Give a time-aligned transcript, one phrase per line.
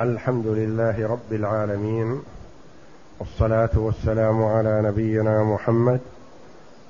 [0.00, 2.22] الحمد لله رب العالمين
[3.18, 6.00] والصلاة والسلام على نبينا محمد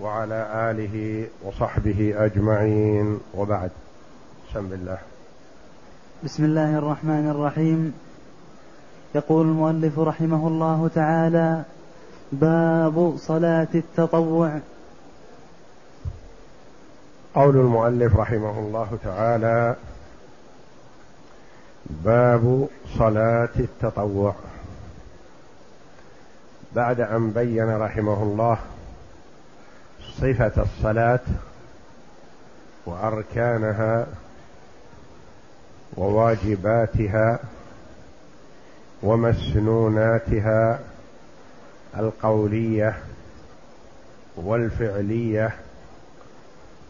[0.01, 3.21] وعلى آله وصحبه أجمعين.
[3.35, 3.71] وبعد
[4.51, 4.99] بسم الله.
[6.25, 7.95] بسم الله الرحمن الرحيم.
[9.15, 11.63] يقول المؤلف رحمه الله تعالى
[12.33, 14.59] باب صلاة التطوع.
[17.35, 19.77] قول المؤلف رحمه الله تعالى
[21.91, 22.69] باب
[22.99, 24.35] صلاة التطوع.
[26.75, 28.59] بعد أن بين رحمه الله
[30.21, 31.21] صفة الصلاة
[32.87, 34.07] وأركانها
[35.97, 37.39] وواجباتها
[39.03, 40.81] ومسنوناتها
[41.99, 42.99] القولية
[44.37, 45.51] والفعلية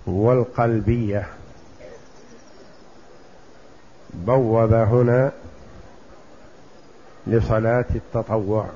[0.07, 1.29] والقلبية.
[4.15, 5.33] بوب هنا
[7.27, 8.67] لصلاة التطوع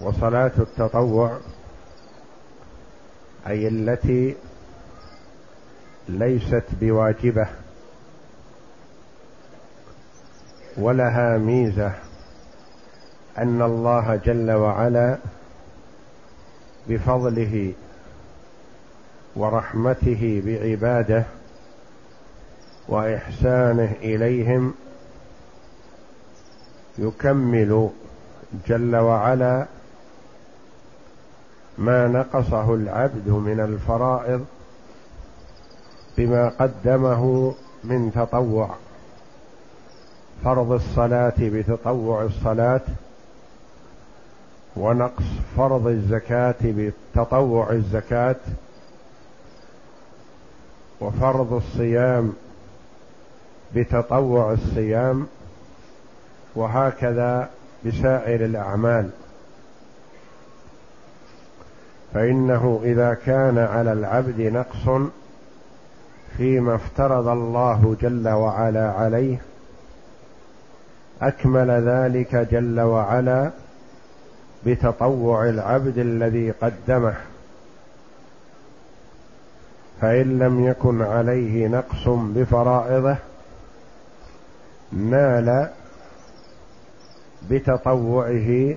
[0.00, 1.38] وصلاة التطوع
[3.46, 4.36] أي التي
[6.08, 7.48] ليست بواجبة
[10.78, 11.92] ولها ميزة
[13.38, 15.18] أن الله جل وعلا
[16.88, 17.72] بفضله
[19.36, 21.24] ورحمته بعباده
[22.92, 24.74] وإحسانه إليهم
[26.98, 27.90] يكمل
[28.66, 29.66] جل وعلا
[31.78, 34.44] ما نقصه العبد من الفرائض
[36.18, 37.54] بما قدمه
[37.84, 38.70] من تطوع.
[40.44, 42.80] فرض الصلاة بتطوع الصلاة
[44.76, 45.24] ونقص
[45.56, 48.36] فرض الزكاة بتطوع الزكاة
[51.00, 52.32] وفرض الصيام
[53.76, 55.26] بتطوع الصيام
[56.54, 57.50] وهكذا
[57.86, 59.10] بسائر الأعمال.
[62.14, 65.10] فإنه إذا كان على العبد نقص
[66.36, 69.40] فيما افترض الله جل وعلا عليه
[71.22, 73.50] أكمل ذلك جل وعلا
[74.66, 77.14] بتطوع العبد الذي قدمه.
[80.00, 83.16] فإن لم يكن عليه نقص بفرائضه
[84.92, 85.70] نال
[87.50, 88.76] بتطوعه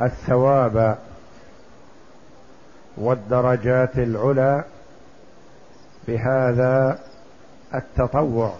[0.00, 0.98] الثواب
[2.96, 4.64] والدرجات العلى
[6.08, 6.98] بهذا
[7.74, 8.54] التطوع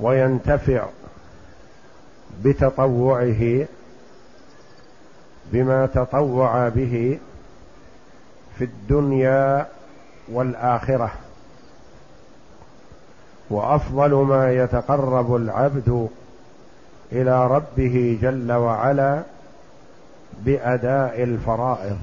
[0.00, 0.86] وينتفع
[2.44, 3.66] بتطوعه
[5.52, 7.18] بما تطوع به
[8.58, 9.66] في الدنيا
[10.28, 11.12] والآخرة.
[13.52, 16.08] وأفضل ما يتقرب العبد
[17.12, 19.22] إلى ربه جل وعلا
[20.44, 21.96] بأداء الفرائض.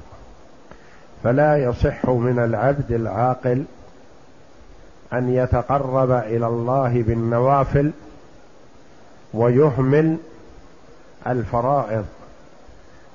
[1.24, 3.64] فلا يصح من العبد العاقل
[5.12, 7.90] أن يتقرب إلى الله بالنوافل
[9.34, 10.16] ويهمل
[11.26, 12.04] الفرائض.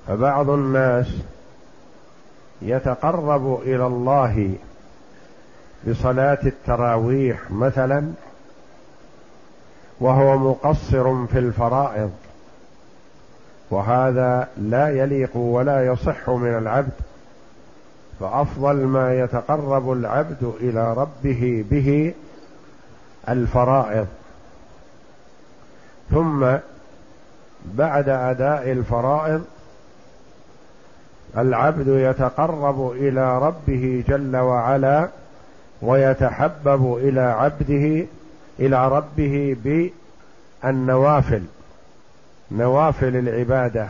[0.08, 1.08] فبعض الناس
[2.62, 4.54] يتقرب إلى الله
[5.88, 8.12] بصلاة التراويح مثلا
[10.00, 12.12] وهو مقصر في الفرائض.
[13.72, 16.94] وهذا لا يليق ولا يصح من العبد
[18.20, 22.14] فأفضل ما يتقرب العبد إلى ربه به
[23.30, 24.08] الفرائض.
[26.12, 26.46] ثم
[27.66, 29.46] بعد أداء الفرائض
[31.38, 35.10] العبد يتقرب إلى ربه جل وعلا
[35.82, 38.06] ويتحبب إلى عبده
[38.60, 39.58] إلى ربه
[40.64, 41.44] بالنوافل
[42.52, 43.90] نوافل العبادة.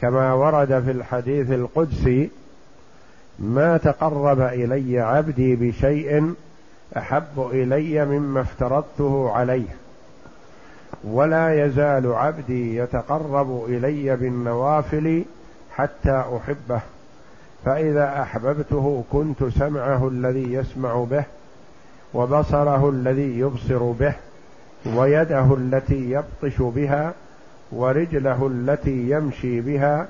[0.00, 2.30] كما ورد في الحديث القدسي
[3.38, 6.34] ما تقرب إلي عبدي بشيء
[6.96, 9.68] أحب إلي مما افترضته عليه
[11.04, 15.24] ولا يزال عبدي يتقرب إلي بالنوافل
[15.74, 16.80] حتى أحبه.
[17.64, 21.24] فإذا أحببته كنت سمعه الذي يسمع به
[22.14, 24.14] وبصره الذي يبصر به
[24.86, 27.12] ويده التي يبطش بها
[27.72, 30.08] ورجله التي يمشي بها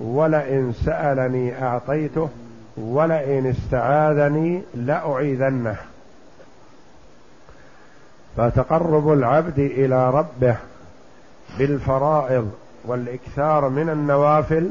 [0.00, 2.28] ولئن سألني أعطيته
[2.76, 5.76] ولئن استعاذني لأعيذنه.
[8.36, 10.56] فتقرب العبد إلى ربه
[11.58, 12.52] بالفرائض
[12.84, 14.70] والإكثار من النوافل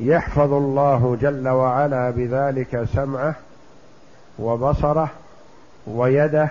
[0.00, 3.34] يحفظ الله جل وعلا بذلك سمعه
[4.38, 5.10] وبصره
[5.86, 6.48] ويده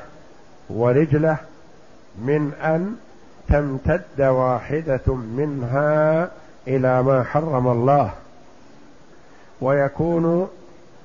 [0.70, 1.38] ورجله
[2.18, 2.96] من أن
[3.50, 6.30] تمتد واحدة منها
[6.68, 8.12] إلى ما حرم الله.
[9.62, 10.48] ويكون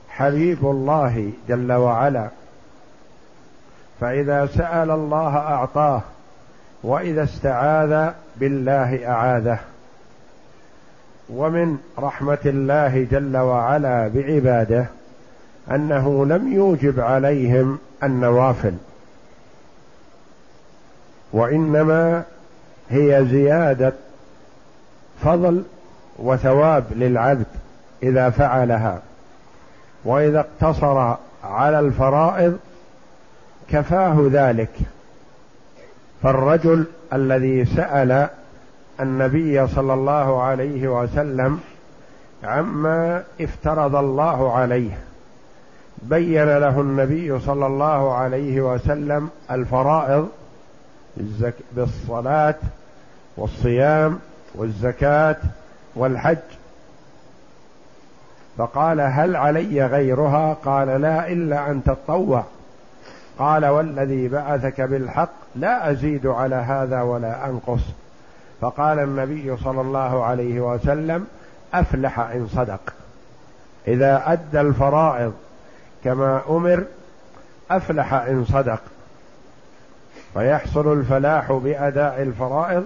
[0.08, 2.28] حبيب الله جل وعلا.
[4.00, 6.02] فإذا سأل الله أعطاه
[6.82, 9.58] وإذا استعاذ بالله أعاذه.
[11.30, 14.86] ومن رحمة الله جل وعلا بعباده
[15.70, 18.74] أنه لم يوجب عليهم النوافل.
[21.32, 22.22] وإنما
[22.90, 23.92] هي زيادة
[25.24, 25.62] فضل
[26.18, 27.46] وثواب للعبد
[28.02, 29.02] إذا فعلها.
[30.04, 32.58] وإذا اقتصر على الفرائض
[33.70, 34.72] كفاه ذلك.
[36.22, 38.28] فالرجل الذي سأل
[39.00, 41.60] النبي صلى الله عليه وسلم
[42.44, 44.98] عما افترض الله عليه
[46.02, 50.28] بين له النبي صلى الله عليه وسلم الفرائض
[51.72, 52.54] بالصلاة
[53.36, 54.18] والصيام
[54.54, 55.36] والزكاة
[55.96, 56.36] والحج.
[58.58, 62.44] فقال هل علي غيرها؟ قال لا إلا أن تطوع.
[63.38, 67.82] قال والذي بعثك بالحق لا أزيد على هذا ولا أنقص.
[68.60, 71.26] فقال النبي صلى الله عليه وسلم
[71.74, 72.80] أفلح إن صدق.
[73.88, 75.32] إذا أدى الفرائض
[76.04, 76.84] كما أمر
[77.70, 78.80] أفلح إن صدق.
[80.34, 82.84] فيحصل الفلاح بأداء الفرائض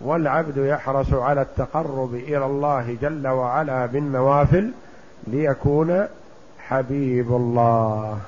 [0.00, 4.70] والعبد يحرص على التقرب إلى الله جل وعلا بالنوافل
[5.26, 6.06] ليكون
[6.58, 8.18] حبيب الله.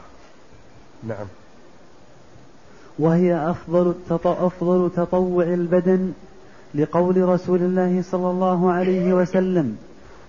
[1.03, 1.27] نعم.
[2.99, 3.95] وهي أفضل
[4.25, 6.13] أفضل تطوع البدن
[6.75, 9.79] لقول رسول الله صلى الله عليه وسلم.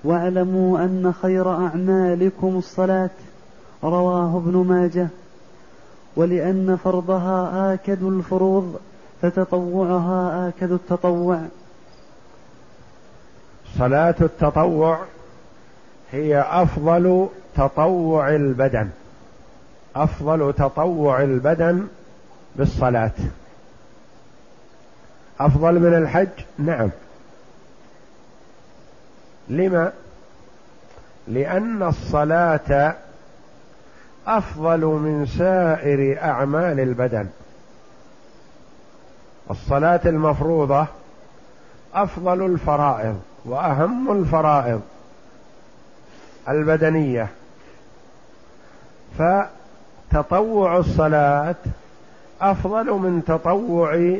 [0.03, 3.09] واعلموا أن خير أعمالكم الصلاة.
[3.83, 5.07] رواه ابن ماجه.
[6.15, 8.79] ولأن فرضها آكد الفروض
[9.21, 11.39] فتطوعها آكد التطوع.
[13.79, 15.00] صلاة التطوع
[16.11, 18.89] هي أفضل تطوع البدن.
[19.95, 21.88] أفضل تطوع البدن
[22.55, 23.11] بالصلاة.
[25.39, 26.27] أفضل من الحج؟
[26.57, 26.89] نعم.
[29.49, 29.91] لما؟
[31.27, 32.95] لأن الصلاة
[34.27, 37.27] أفضل من سائر أعمال البدن.
[39.51, 40.85] الصلاة المفروضة
[41.93, 44.81] أفضل الفرائض وأهم الفرائض
[46.49, 47.27] البدنية.
[49.17, 51.55] فتطوع الصلاة
[52.41, 54.17] أفضل من تطوع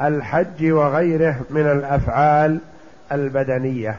[0.00, 2.58] الحج وغيره من الأفعال
[3.12, 3.96] البدنية.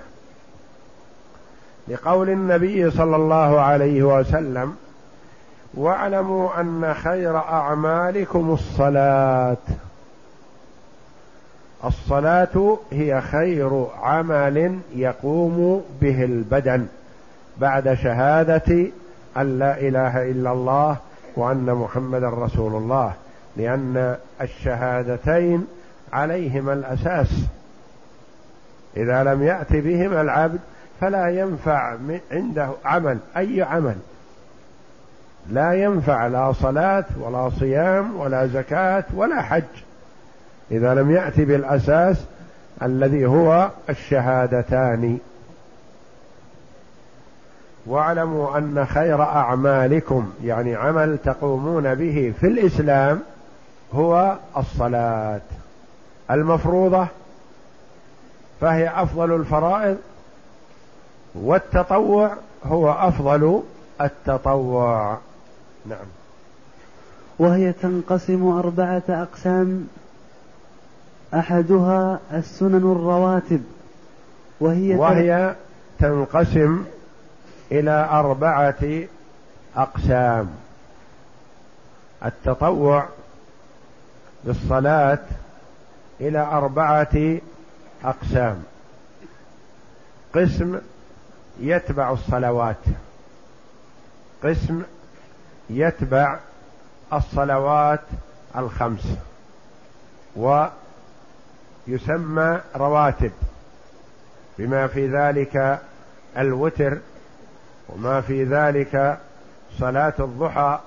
[1.88, 4.76] لقول النبي صلى الله عليه وسلم
[5.74, 9.58] واعلموا أن خير أعمالكم الصلاة.
[11.84, 16.88] الصلاة هي خير عمل يقوم به البدن
[17.58, 18.88] بعد شهادة
[19.38, 20.98] أن لا إله إلا الله
[21.36, 23.14] وأن محمدا رسول الله
[23.58, 25.68] لأن الشهادتين
[26.14, 27.30] عليهما الأساس.
[28.98, 30.60] إذا لم يات بهما العبد
[31.02, 31.98] فلا ينفع
[32.32, 33.96] عنده عمل أي عمل.
[35.50, 39.64] لا ينفع لا صلاة ولا صيام ولا زكاة ولا حج.
[40.72, 42.26] إذا لم يأتي بالأساس
[42.82, 45.18] الذي هو الشهادتان.
[47.86, 53.22] واعلموا أن خير أعمالكم يعني عمل تقومون به في الإسلام
[53.94, 55.42] هو الصلاة.
[56.32, 57.08] المفروضة
[58.62, 59.98] فهي أفضل الفرائض
[61.36, 63.64] والتطوع هو أفضل
[64.02, 65.18] التطوع.
[65.86, 66.06] نعم.
[67.40, 69.88] وهي تنقسم أربعة أقسام.
[71.34, 73.64] أحدها السنن الرواتب
[74.60, 75.56] وهي وهي
[76.00, 76.86] تنقسم
[77.72, 79.04] إلى أربعة
[79.76, 80.50] أقسام.
[82.26, 83.06] التطوع
[84.44, 85.26] بالصلاه
[86.22, 87.38] إلى أربعة
[88.04, 88.64] أقسام.
[90.36, 90.80] قسم
[91.60, 92.78] يتبع الصلوات.
[94.44, 94.84] قسم
[95.70, 96.40] يتبع
[97.14, 98.02] الصلوات
[98.58, 99.08] الخمس.
[101.88, 103.32] ويسمى رواتب.
[104.58, 105.80] بما في ذلك
[106.38, 106.98] الوتر
[107.90, 109.20] وما في ذلك
[109.80, 110.80] صلاة الضحى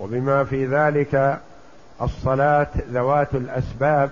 [0.00, 1.40] وبما في ذلك
[2.02, 4.10] الصلاة ذوات الأسباب.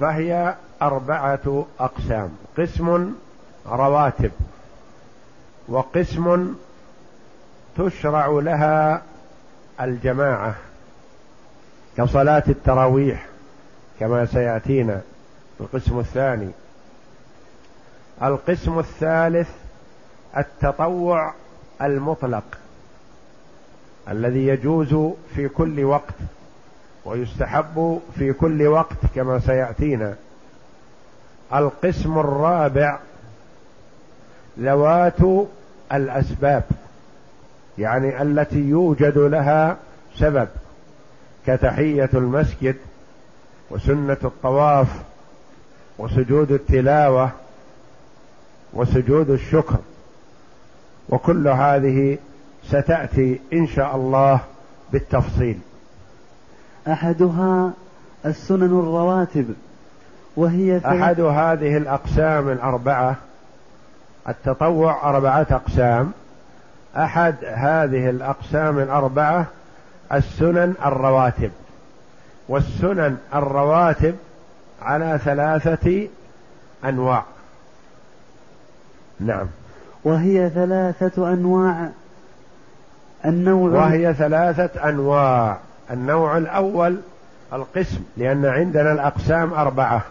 [0.00, 2.30] فهي أربعة أقسام.
[2.58, 3.12] قسم
[3.66, 4.30] رواتب
[5.68, 6.54] وقسم
[7.76, 9.02] تشرع لها
[9.80, 10.54] الجماعة
[11.96, 13.26] كصلاة التراويح
[14.00, 15.00] كما سيأتينا.
[15.60, 16.50] القسم الثاني.
[18.22, 19.50] القسم الثالث
[20.36, 21.34] التطوع
[21.82, 22.44] المطلق
[24.08, 26.14] الذي يجوز في كل وقت
[27.04, 30.16] ويستحب في كل وقت كما سيأتينا.
[31.54, 32.98] القسم الرابع
[34.60, 35.48] ذوات
[35.92, 36.64] الأسباب
[37.78, 39.76] يعني التي يوجد لها
[40.18, 40.48] سبب
[41.46, 42.76] كتحية المسجد
[43.70, 44.88] وسنة الطواف
[45.98, 47.30] وسجود التلاوة
[48.72, 49.76] وسجود الشكر
[51.08, 52.18] وكل هذه
[52.68, 54.40] ستأتي إن شاء الله
[54.92, 55.58] بالتفصيل.
[56.88, 57.72] أحدها
[58.26, 59.54] السنن الرواتب.
[60.36, 63.16] وهي أحد هذه الأقسام الأربعة
[64.28, 66.12] التطوع أربعة أقسام.
[66.96, 69.46] أحد هذه الأقسام الأربعة
[70.12, 71.50] السنن الرواتب.
[72.48, 74.14] والسنن الرواتب
[74.82, 76.08] على ثلاثة
[76.84, 77.24] أنواع.
[79.20, 79.46] نعم.
[80.04, 81.88] وهي ثلاثة أنواع.
[83.24, 85.58] النوع وهي ثلاثة أنواع.
[85.90, 87.00] النوع الأول
[87.52, 90.02] القسم لأن عندنا الأقسام أربعة.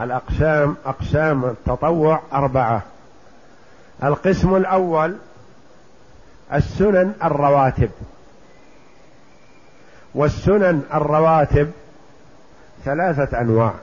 [0.00, 2.82] الأقسام أقسام التطوع أربعة.
[4.04, 5.16] القسم الأول
[6.52, 7.90] السنن الرواتب.
[10.14, 11.70] والسنن الرواتب
[12.84, 13.74] ثلاثة أنواع.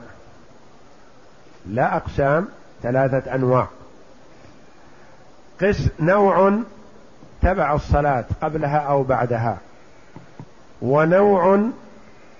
[1.66, 2.48] لا أقسام
[2.82, 3.66] ثلاثة أنواع.
[5.62, 6.58] قس نوع
[7.42, 9.58] تبع الصلاة قبلها أو بعدها.
[10.82, 11.60] ونوع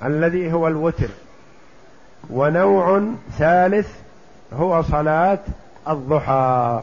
[0.05, 1.09] الذي هو الوتر.
[2.31, 3.03] ونوع
[3.39, 3.89] ثالث
[4.53, 5.39] هو صلاة
[5.89, 6.83] الضحى.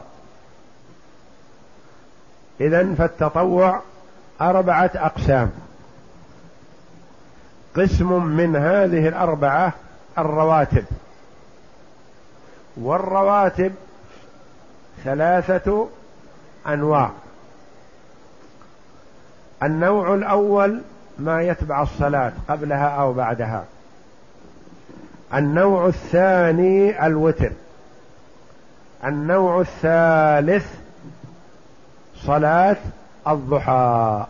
[2.60, 3.80] إذا فالتطوع
[4.40, 5.50] أربعة أقسام.
[7.76, 9.72] قسم من هذه الأربعة
[10.18, 10.84] الرواتب.
[12.76, 13.72] والرواتب
[15.04, 15.88] ثلاثة
[16.66, 17.10] أنواع.
[19.62, 20.82] النوع الأول
[21.18, 23.64] ما يتبع الصلاة قبلها أو بعدها.
[25.34, 27.52] النوع الثاني الوتر.
[29.04, 30.66] النوع الثالث
[32.16, 32.76] صلاة
[33.28, 34.26] الضحى.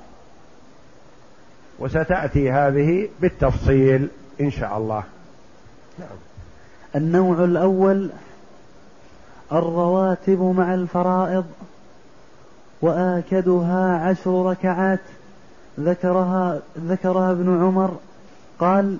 [1.79, 4.09] وستأتي هذه بالتفصيل
[4.41, 5.03] إن شاء الله.
[5.99, 6.09] نعم.
[6.97, 8.11] النوع الأول
[9.53, 11.45] الرواتب مع الفرائض
[12.83, 15.01] وآكدها عشر ركعات
[15.81, 17.97] ذكرها ذكرها ابن عمر
[18.59, 18.97] قال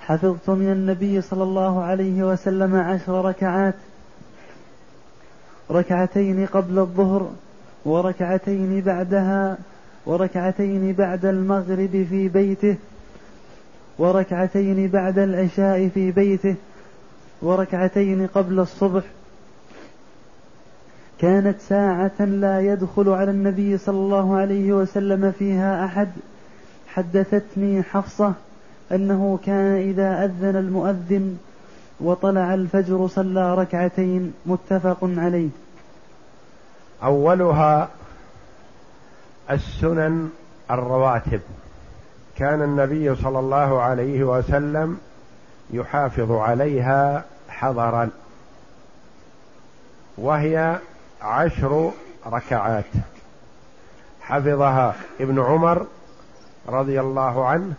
[0.00, 3.74] حفظت من النبي صلى الله عليه وسلم عشر ركعات
[5.70, 7.30] ركعتين قبل الظهر
[7.84, 9.58] وركعتين بعدها
[10.06, 12.76] وركعتين بعد المغرب في بيته
[13.98, 16.54] وركعتين بعد العشاء في بيته
[17.42, 19.02] وركعتين قبل الصبح.
[21.18, 26.08] كانت ساعة لا يدخل على النبي صلى الله عليه وسلم فيها أحد
[26.88, 28.34] حدثتني حفصة
[28.92, 31.38] أنه كان إذا أذن المؤذن
[32.00, 35.48] وطلع الفجر صلى ركعتين متفق عليه.
[37.02, 37.88] أولها
[39.50, 40.30] السنن
[40.70, 41.40] الرواتب.
[42.36, 44.98] كان النبي صلى الله عليه وسلم
[45.70, 48.10] يحافظ عليها حضرا
[50.18, 50.78] وهي
[51.22, 51.90] عشر
[52.26, 52.84] ركعات.
[54.20, 55.86] حفظها ابن عمر
[56.68, 57.74] رضي الله عنه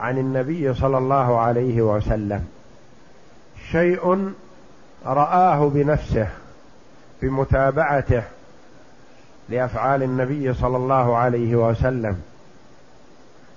[0.00, 2.46] عن النبي صلى الله عليه وسلم.
[3.70, 4.32] شيء
[5.06, 6.28] رآه بنفسه
[7.22, 8.22] بمتابعته
[9.48, 12.22] لأفعال النبي صلى الله عليه وسلم.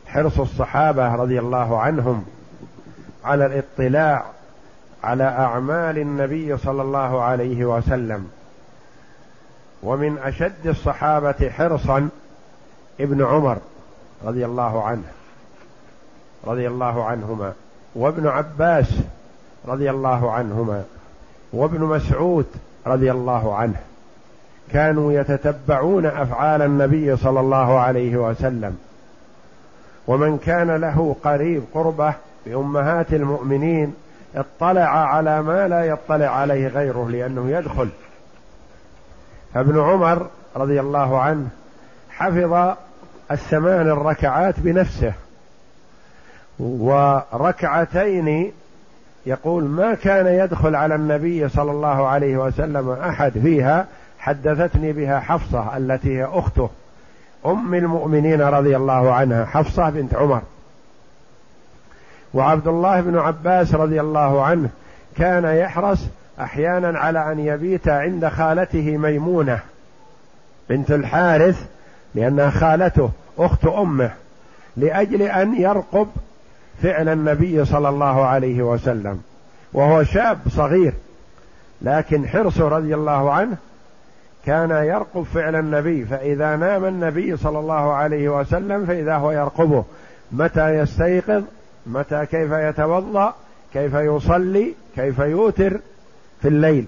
[0.07, 2.25] حرص الصحابة رضي الله عنهم
[3.23, 4.25] على الاطلاع
[5.03, 8.31] على أعمال النبي صلى الله عليه وسلم.
[9.83, 12.09] ومن أشد الصحابة حرصا
[12.99, 13.57] ابن عمر
[14.25, 15.03] رضي الله عنه.
[16.47, 17.53] رضي الله عنهما
[17.95, 18.93] وابن عباس
[19.67, 20.83] رضي الله عنهما
[21.53, 22.45] وابن مسعود
[22.87, 23.79] رضي الله عنه
[24.71, 28.77] كانوا يتتبعون أفعال النبي صلى الله عليه وسلم.
[30.07, 32.13] ومن كان له قريب قربة
[32.45, 33.95] بأمهات المؤمنين
[34.35, 37.89] اطلع على ما لا يطلع عليه غيره لأنه يدخل.
[39.53, 41.47] فابن عمر رضي الله عنه
[42.09, 42.75] حفظ
[43.31, 45.13] الثمان الركعات بنفسه.
[46.59, 48.51] وركعتين
[49.25, 53.87] يقول ما كان يدخل على النبي صلى الله عليه وسلم أحد فيها
[54.19, 56.69] حدثتني بها حفصة التي هي أخته
[57.45, 60.41] أم المؤمنين رضي الله عنها حفصة بنت عمر.
[62.33, 64.69] وعبد الله بن عباس رضي الله عنه
[65.17, 65.99] كان يحرص
[66.41, 69.59] أحيانا على أن يبيت عند خالته ميمونة
[70.69, 71.67] بنت الحارث
[72.15, 74.11] لأنها خالته أخت أمه
[74.77, 76.07] لأجل أن يرقب
[76.83, 79.21] فعل النبي صلى الله عليه وسلم
[79.73, 80.93] وهو شاب صغير
[81.81, 83.57] لكن حرصه رضي الله عنه
[84.45, 89.83] كان يرقب فعل النبي فإذا نام النبي صلى الله عليه وسلم فإذا هو يرقبه
[90.31, 91.43] متى يستيقظ؟
[91.87, 93.33] متى كيف يتوضأ؟
[93.73, 95.79] كيف يصلي؟ كيف يوتر؟
[96.41, 96.85] في الليل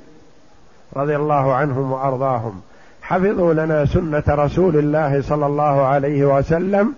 [0.95, 2.61] رضي الله عنهم وأرضاهم.
[3.01, 6.93] حفظوا لنا سنة رسول الله صلى الله عليه وسلم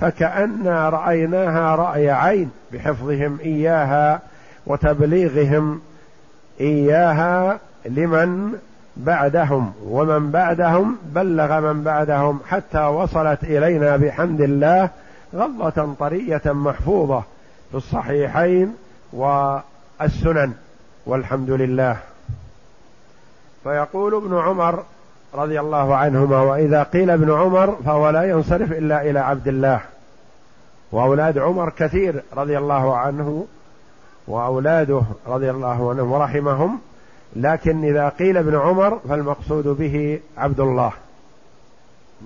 [0.00, 4.20] فكأنا رأيناها رأي عين بحفظهم إياها
[4.66, 5.80] وتبليغهم
[6.60, 8.58] إياها لمن
[8.96, 14.90] بعدهم ومن بعدهم بلغ من بعدهم حتى وصلت إلينا بحمد الله
[15.34, 17.22] غضة طرية محفوظة
[17.70, 18.76] في الصحيحين
[19.12, 20.52] والسنن
[21.06, 21.96] والحمد لله.
[23.64, 24.84] فيقول ابن عمر
[25.34, 29.80] رضي الله عنهما وإذا قيل ابن عمر فهو لا ينصرف إلا إلى عبد الله.
[30.92, 33.46] وأولاد عمر كثير رضي الله عنه
[34.28, 36.80] وأولاده رضي الله عنهم ورحمهم
[37.36, 40.92] لكن إذا قيل ابن عمر فالمقصود به عبد الله.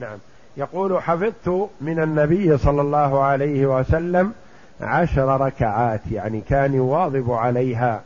[0.00, 0.18] نعم.
[0.56, 4.32] يقول حفظت من النبي صلى الله عليه وسلم
[4.80, 8.02] عشر ركعات يعني كان يواظب عليها.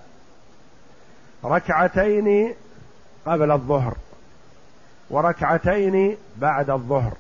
[1.45, 2.55] ركعتين
[3.26, 3.95] قبل الظهر.
[5.11, 7.12] وركعتين بعد الظهر.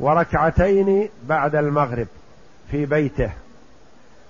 [0.00, 2.06] وركعتين بعد المغرب
[2.70, 3.30] في بيته.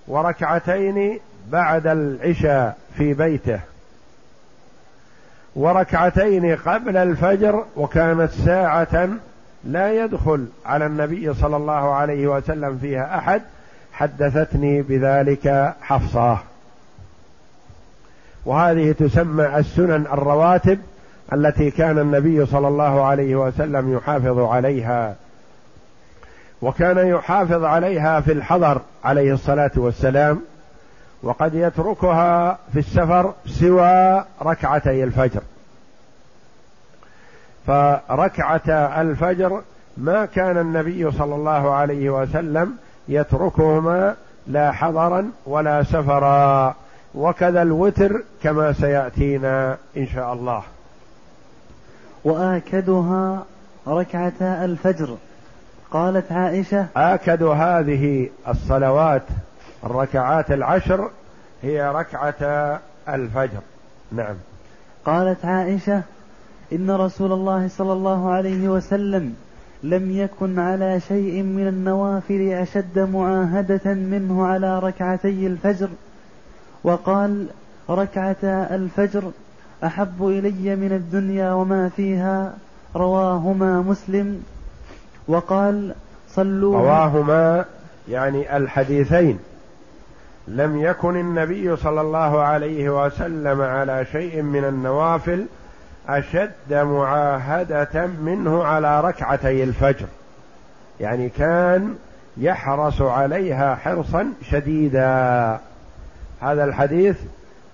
[0.09, 3.61] وركعتين بعد العشاء في بيته.
[5.57, 9.09] وركعتين قبل الفجر وكانت ساعة
[9.65, 13.43] لا يدخل على النبي صلى الله عليه وسلم فيها أحد
[13.93, 16.39] حدثتني بذلك حفصة.
[18.45, 20.79] وهذه تسمى السنن الرواتب
[21.33, 25.15] التي كان النبي صلى الله عليه وسلم يحافظ عليها.
[26.63, 30.41] وكان يحافظ عليها في الحضر عليه الصلاة والسلام
[31.23, 35.41] وقد يتركها في السفر سوى ركعتي الفجر.
[37.67, 39.63] فركعتا الفجر
[39.97, 42.77] ما كان النبي صلى الله عليه وسلم
[43.09, 44.15] يتركهما
[44.47, 46.75] لا حضرا ولا سفرا.
[47.15, 50.63] وكذا الوتر كما سيأتينا إن شاء الله.
[52.27, 53.45] وآكدها
[53.89, 55.17] ركعتا الفجر.
[55.91, 59.23] قالت عائشة آكد هذه الصلوات
[59.85, 61.11] الركعات العشر
[61.63, 63.61] هي ركعة الفجر.
[64.13, 64.35] نعم.
[65.05, 66.03] قالت عائشة
[66.73, 69.35] إن رسول الله صلى الله عليه وسلم
[69.83, 75.89] لم يكن على شيء من النوافل أشد معاهدة منه على ركعتي الفجر.
[76.85, 77.47] وقال
[77.91, 79.31] ركعتا الفجر
[79.85, 82.55] أحب إلي من الدنيا وما فيها
[82.97, 84.43] رواهما مسلم
[85.29, 85.95] وقال
[86.29, 87.65] صلوا رواهما
[88.09, 89.39] يعني الحديثين.
[90.49, 95.47] لم يكن النبي صلى الله عليه وسلم على شيء من النوافل
[96.09, 100.07] أشد معاهدة منه على ركعتي الفجر.
[101.01, 101.95] يعني كان
[102.37, 105.61] يحرص عليها حرصا شديدا.
[106.41, 107.17] هذا الحديث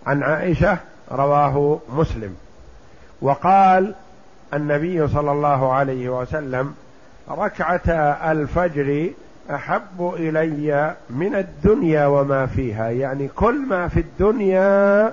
[0.06, 0.78] عن عائشة
[1.12, 2.36] رواه مسلم.
[3.22, 3.94] وقال
[4.54, 6.74] النبي صلى الله عليه وسلم
[7.30, 9.10] ركعتا الفجر
[9.50, 12.90] أحب إلي من الدنيا وما فيها.
[12.90, 15.12] يعني كل ما في الدنيا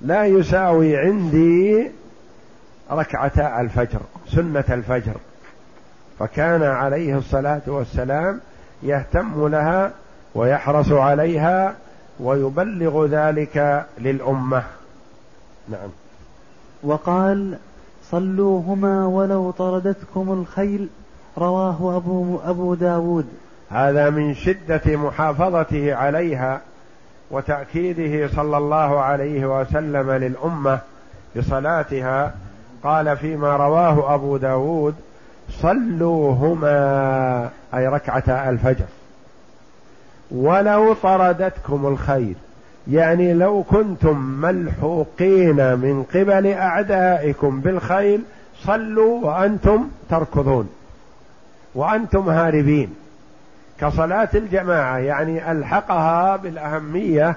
[0.00, 1.90] لا يساوي عندي
[2.90, 5.14] ركعتا الفجر سنة الفجر.
[6.18, 8.40] فكان عليه الصلاة والسلام
[8.82, 9.90] يهتم لها
[10.34, 11.74] ويحرص عليها
[12.20, 14.62] ويبلغ ذلك للأمة.
[15.70, 15.88] نعم.
[16.82, 17.58] وقال
[18.10, 20.88] صلوهما ولو طردتكم الخيل
[21.38, 23.26] رواه أبو, أبو داود.
[23.70, 26.60] هذا من شدة محافظته عليها
[27.30, 30.78] وتأكيده صلى الله عليه وسلم للأمة
[31.36, 32.34] بصلاتها.
[32.84, 34.94] قال فيما رواه أبو داود
[35.50, 38.84] صلوهما أي ركعتا الفجر.
[40.30, 42.36] ولو طردتكم الخيل.
[42.88, 48.22] يعني لو كنتم ملحوقين من قبل أعدائكم بالخيل
[48.64, 50.68] صلوا وأنتم تركضون
[51.74, 52.94] وأنتم هاربين.
[53.80, 57.36] كصلاة الجماعة يعني ألحقها بالأهمية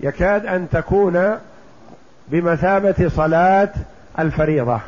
[0.00, 1.36] يكاد أن تكون
[2.28, 3.72] بمثابة صلاة
[4.18, 4.80] الفريضة.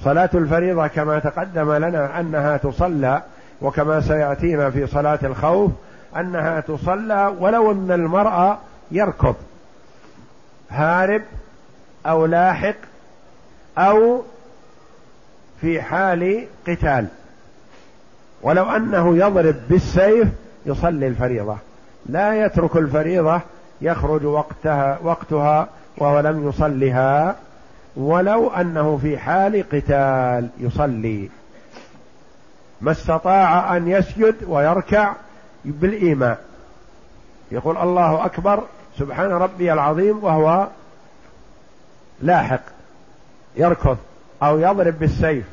[0.00, 3.22] صلاة الفريضة كما تقدم لنا أنها تصلى
[3.62, 5.70] وكما سيأتينا في صلاة الخوف
[6.16, 8.58] أنها تصلى ولو أن المرأة
[8.90, 9.34] يركض
[10.70, 11.22] هارب
[12.06, 12.74] أو لاحق
[13.78, 14.22] أو
[15.60, 17.06] في حال قتال.
[18.42, 20.28] ولو أنه يضرب بالسيف
[20.66, 21.56] يصلي الفريضة.
[22.06, 23.40] لا يترك الفريضة
[23.80, 27.36] يخرج وقتها وقتها وهو لم يصلها
[27.96, 31.30] ولو أنه في حال قتال يصلي.
[32.80, 35.12] ما استطاع أن يسجد ويركع
[35.64, 36.38] بالإيماء.
[37.50, 38.62] يقول الله أكبر
[38.98, 40.68] سبحان ربي العظيم وهو
[42.20, 42.60] لاحق
[43.56, 43.96] يركض
[44.42, 45.44] أو يضرب بالسيف.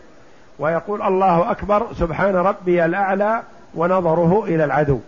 [0.60, 3.42] ويقول الله أكبر سبحان ربي الأعلى
[3.76, 5.00] ونظره إلى العدو.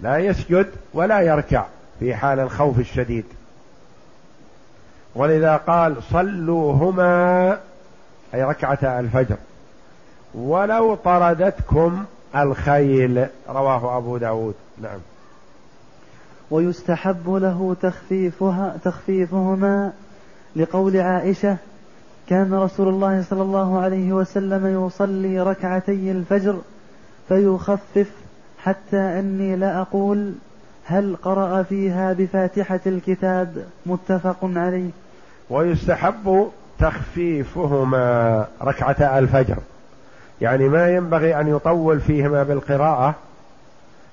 [0.00, 1.64] لا يسجد ولا يركع
[2.00, 3.24] في حال الخوف الشديد.
[5.14, 7.50] ولذا قال صلوهما
[8.34, 9.36] أي ركعتا الفجر.
[10.34, 12.04] ولو طردتكم
[12.42, 14.54] الخيل رواه أبو داود.
[14.82, 14.98] نعم.
[16.50, 19.92] ويستحب له تخفيفها تخفيفهما
[20.56, 21.56] لقول عائشة
[22.28, 26.58] كان رسول الله صلى الله عليه وسلم يصلي ركعتي الفجر
[27.28, 28.10] فيخفف
[28.58, 30.32] حتى أني لا أقول
[30.84, 33.66] هل قرأ فيها بفاتحة الكتاب.
[33.86, 34.90] متفق عليه.
[35.50, 39.58] ويستحب تخفيفهما ركعتا الفجر.
[40.40, 43.14] يعني ما ينبغي أن يطول فيهما بالقراءة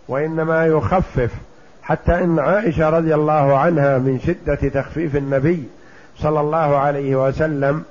[0.07, 1.31] وإنما يخفف
[1.83, 5.63] حتى إن عائشة رضي الله عنها من شدة تخفيف النبي
[6.17, 7.83] صلى الله عليه وسلم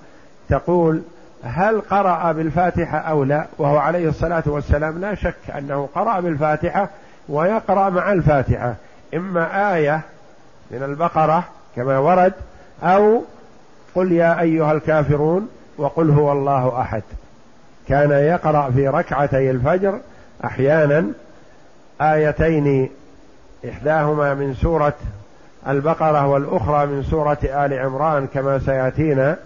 [0.49, 1.03] تقول
[1.45, 6.89] هل قرأ بالفاتحة أو لا؟ وهو عليه الصلاة والسلام لا شك أنه قرأ بالفاتحة
[7.29, 8.75] ويقرأ مع الفاتحة
[9.15, 10.01] إما آية
[10.71, 11.45] من البقرة
[11.77, 12.33] كما ورد
[12.83, 13.25] أو
[13.95, 17.03] قل يا أيها الكافرون وقل هو الله أحد.
[17.89, 20.01] كان يقرأ في ركعتي الفجر
[20.45, 21.07] أحيانا
[22.01, 22.91] آيتين
[23.69, 24.95] إحداهما من سورة
[25.69, 29.37] البقرة والأخرى من سورة آل عمران كما سيأتينا.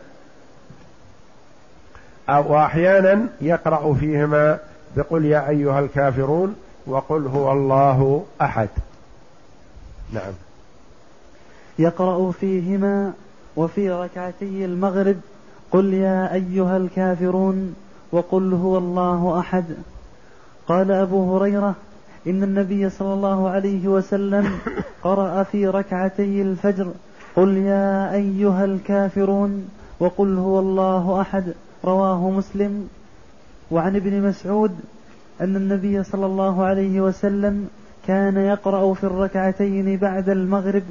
[2.29, 4.59] أو أحيانا يقرأ فيهما
[4.97, 8.69] بقل يا أيها الكافرون وقل هو الله أحد.
[10.13, 10.33] نعم.
[11.79, 13.13] يقرأ فيهما
[13.57, 15.17] وفي ركعتي المغرب
[15.71, 17.75] قل يا أيها الكافرون
[18.13, 19.65] وقل هو الله أحد.
[20.69, 21.75] قال أبو هريرة
[22.27, 24.51] إن النبي صلى الله عليه وسلم
[25.03, 26.93] قرأ في ركعتي الفجر
[27.37, 29.69] قل يا أيها الكافرون
[30.01, 31.55] وقل هو الله أحد.
[31.85, 32.89] رواه مسلم.
[33.71, 34.77] وعن ابن مسعود
[35.41, 37.69] أن النبي صلى الله عليه وسلم
[38.07, 40.83] كان يقرأ في الركعتين بعد المغرب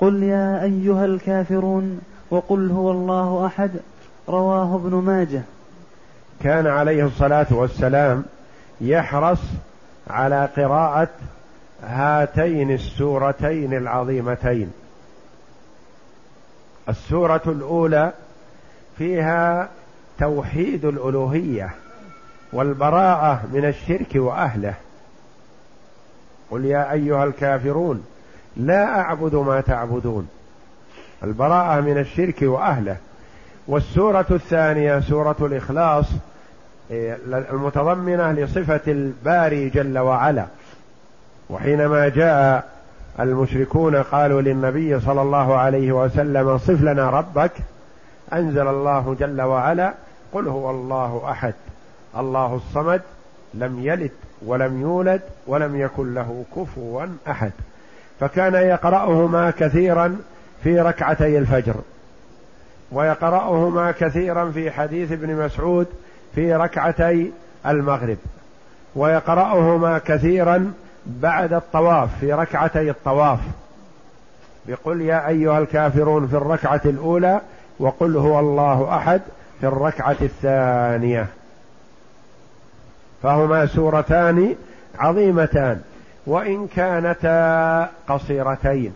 [0.00, 2.00] قل يا أيها الكافرون
[2.30, 3.70] وقل هو الله أحد.
[4.28, 5.42] رواه ابن ماجه.
[6.42, 8.24] كان عليه الصلاة والسلام
[8.80, 9.40] يحرص
[10.10, 11.08] على قراءة
[11.82, 14.72] هاتين السورتين العظيمتين.
[16.88, 18.12] السورة الأولى
[18.98, 19.68] فيها
[20.18, 21.70] توحيد الألوهية
[22.52, 24.74] والبراءة من الشرك وأهله.
[26.50, 28.04] قل يا أيها الكافرون
[28.56, 30.28] لا أعبد ما تعبدون.
[31.22, 32.96] البراءة من الشرك وأهله.
[33.68, 36.06] والسورة الثانية سورة الإخلاص
[36.90, 40.46] إيه، المتضمنة لصفة الباري جل وعلا.
[41.50, 42.64] وحينما جاء
[43.20, 47.52] المشركون قالوا للنبي صلى الله عليه وسلم صف لنا ربك
[48.32, 49.94] أنزل الله جل وعلا
[50.32, 51.54] قل هو الله أحد.
[52.18, 53.00] الله الصمد
[53.54, 54.10] لم يلد
[54.46, 57.52] ولم يولد ولم يكن له كفوا أحد.
[58.20, 60.16] فكان يقرأهما كثيرا
[60.62, 61.74] في ركعتي الفجر.
[62.92, 65.86] ويقرأهما كثيرا في حديث ابن مسعود
[66.34, 67.32] في ركعتي
[67.66, 68.16] المغرب.
[68.96, 70.72] ويقرأهما كثيرا
[71.06, 73.38] بعد الطواف في ركعتي الطواف.
[74.68, 77.40] بقل يا أيها الكافرون في الركعة الأولى
[77.78, 79.20] وقل هو الله أحد
[79.60, 81.26] في الركعة الثانية.
[83.22, 84.54] فهما سورتان
[84.98, 85.80] عظيمتان
[86.26, 88.92] وإن كانتا قصيرتين.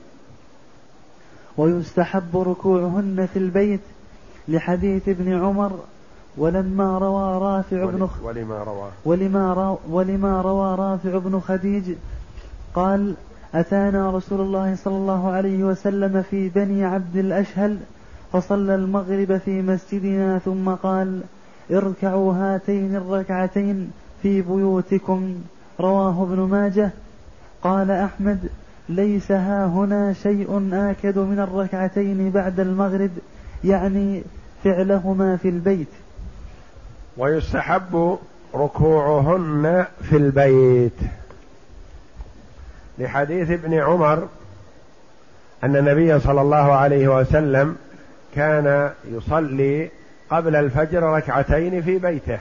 [1.61, 3.81] ويستحب ركوعهن في البيت
[4.49, 5.73] لحديث ابن عمر
[6.37, 8.89] ولما روى رافع بن ولما روى.
[9.05, 11.85] ولما روى ولما روى رافع بن خديج
[12.75, 13.15] قال
[13.55, 17.79] أتانا رسول الله صلى الله عليه وسلم في بني عبد الأشهل
[18.33, 21.21] فصلى المغرب في مسجدنا ثم قال
[21.71, 23.91] اركعوا هاتين الركعتين
[24.23, 25.35] في بيوتكم.
[25.81, 26.91] رواه ابن ماجه.
[27.63, 28.39] قال أحمد
[28.89, 33.11] ليس ها هنا شيء آكد من الركعتين بعد المغرب
[33.65, 34.23] يعني
[34.65, 35.89] فعلهما في البيت.
[37.17, 38.19] ويستحب
[38.55, 40.99] ركوعهن في البيت.
[42.99, 44.29] لحديث ابن عمر
[45.65, 47.77] أن النبي صلى الله عليه وسلم
[48.35, 49.91] كان يصلي
[50.31, 52.39] قبل الفجر ركعتين في بيته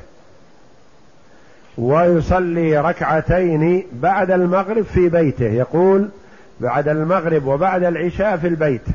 [1.77, 5.45] ويصلي ركعتين بعد المغرب في بيته.
[5.45, 6.09] يقول
[6.59, 8.85] بعد المغرب وبعد العشاء في البيت.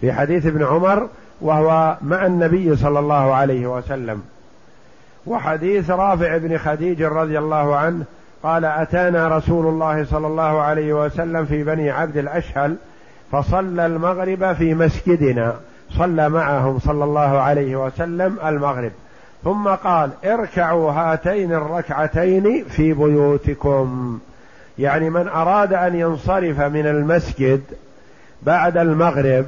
[0.00, 1.08] في حديث ابن عمر
[1.40, 4.22] وهو مع النبي صلى الله عليه وسلم.
[5.26, 8.04] وحديث رافع بن خديج رضي الله عنه
[8.42, 12.76] قال أتانا رسول الله صلى الله عليه وسلم في بني عبد الأشهل
[13.32, 15.54] فصلى المغرب في مسجدنا.
[15.98, 18.92] صلى معهم صلى الله عليه وسلم المغرب.
[19.44, 24.18] ثم قال اركعوا هاتين الركعتين في بيوتكم.
[24.78, 27.62] يعني من أراد أن ينصرف من المسجد
[28.42, 29.46] بعد المغرب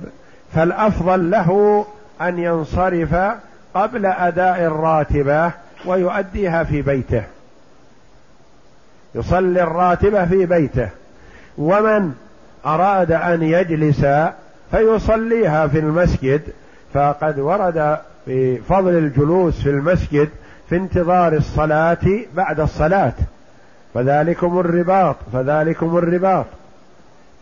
[0.55, 1.87] فالأفضل له
[2.21, 3.15] أن ينصرف
[3.75, 5.53] قبل أداء الراتبة
[5.87, 7.23] ويؤديها في بيته.
[9.15, 10.89] يصلي الراتبة في بيته.
[11.59, 12.13] ومن
[12.67, 14.07] أراد أن يجلس
[14.71, 16.43] فيصليها في المسجد.
[16.95, 20.29] فقد ورد في فضل الجلوس في المسجد
[20.69, 23.13] في انتظار الصلاة بعد الصلاة.
[23.95, 26.47] فذلكم الرباط فذلكم الرباط.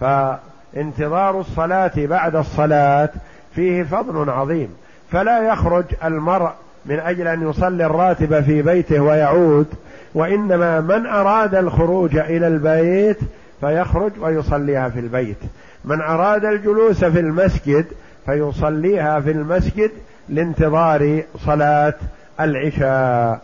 [0.00, 3.08] فانتظار الصلاة بعد الصلاة
[3.54, 4.76] فيه فضل عظيم.
[5.12, 6.50] فلا يخرج المرء
[6.86, 9.66] من أجل أن يصلي الراتب في بيته ويعود
[10.14, 13.18] وإنما من أراد الخروج إلى البيت
[13.60, 15.38] فيخرج ويصليها في البيت.
[15.84, 17.86] من أراد الجلوس في المسجد
[18.26, 19.90] فيصليها في المسجد
[20.28, 21.94] لانتظار صلاة
[22.40, 23.40] العشاء.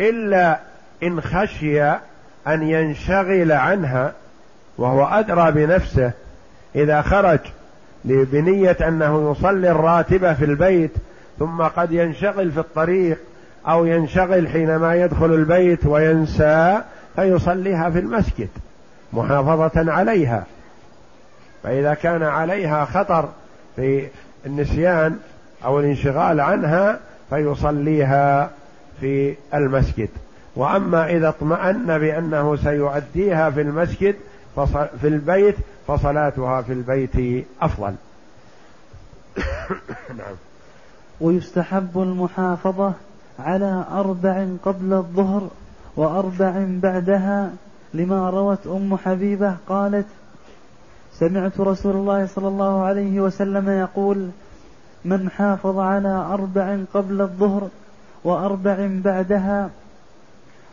[0.00, 0.58] إلا
[1.02, 1.82] إن خشي
[2.46, 4.12] أن ينشغل عنها
[4.78, 6.12] وهو أدرى بنفسه
[6.74, 7.38] إذا خرج
[8.04, 10.92] بنية أنه يصلي الراتبة في البيت
[11.38, 13.18] ثم قد ينشغل في الطريق
[13.68, 16.80] أو ينشغل حينما يدخل البيت وينسى
[17.16, 18.48] فيصليها في المسجد
[19.12, 20.44] محافظة عليها.
[21.62, 23.28] فإذا كان عليها خطر
[23.76, 24.06] في
[24.46, 25.16] النسيان
[25.64, 28.50] أو الانشغال عنها فيصليها
[29.00, 30.08] في المسجد.
[30.60, 34.14] وأما إذا اطمأن بأنه سيؤديها في المسجد
[35.00, 37.94] في البيت فصلاتها في البيت أفضل.
[40.18, 40.34] نعم.
[41.20, 42.92] ويستحب المحافظة
[43.38, 45.48] على أربع قبل الظهر
[45.96, 47.50] وأربع بعدها
[47.94, 50.06] لما روت أم حبيبة قالت
[51.12, 54.28] سمعت رسول الله صلى الله عليه وسلم يقول
[55.04, 57.68] من حافظ على أربع قبل الظهر
[58.24, 59.70] وأربع بعدها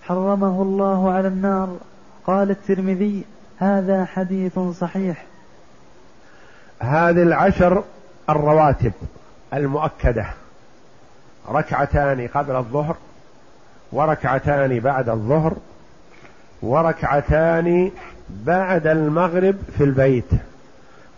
[0.07, 1.77] حرمه الله على النار.
[2.27, 3.23] قال الترمذي
[3.57, 5.25] هذا حديث صحيح.
[6.79, 7.83] هذه العشر
[8.29, 8.91] الرواتب
[9.53, 10.25] المؤكدة.
[11.49, 12.95] ركعتان قبل الظهر
[13.91, 15.53] وركعتان بعد الظهر
[16.61, 17.91] وركعتان
[18.29, 20.29] بعد المغرب في البيت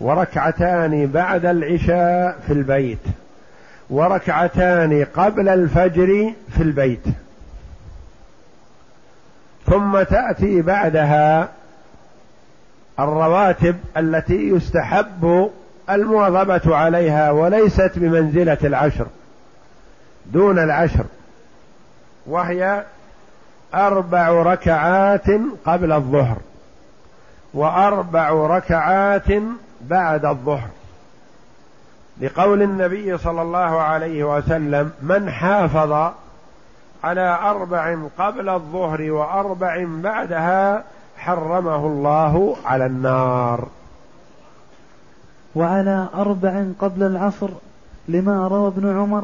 [0.01, 2.99] وركعتان بعد العشاء في البيت
[3.89, 7.03] وركعتان قبل الفجر في البيت.
[9.69, 11.49] ثم تأتي بعدها
[12.99, 15.49] الرواتب التي يستحب
[15.89, 19.07] المواظبة عليها وليست بمنزلة العشر
[20.25, 21.05] دون العشر
[22.25, 22.83] وهي
[23.73, 25.27] أربع ركعات
[25.65, 26.37] قبل الظهر
[27.53, 29.27] وأربع ركعات
[29.81, 30.69] بعد الظهر.
[32.21, 36.11] لقول النبي صلى الله عليه وسلم من حافظ
[37.03, 40.83] على أربع قبل الظهر وأربع بعدها
[41.17, 43.67] حرمه الله على النار.
[45.55, 47.49] وعلى أربع قبل العصر
[48.07, 49.23] لما روى ابن عمر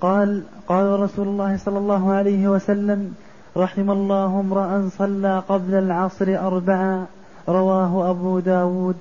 [0.00, 3.14] قال قال رسول الله صلى الله عليه وسلم
[3.56, 7.06] رحم الله امرأ صلى قبل العصر أربعا
[7.48, 8.96] رواه أبو داود.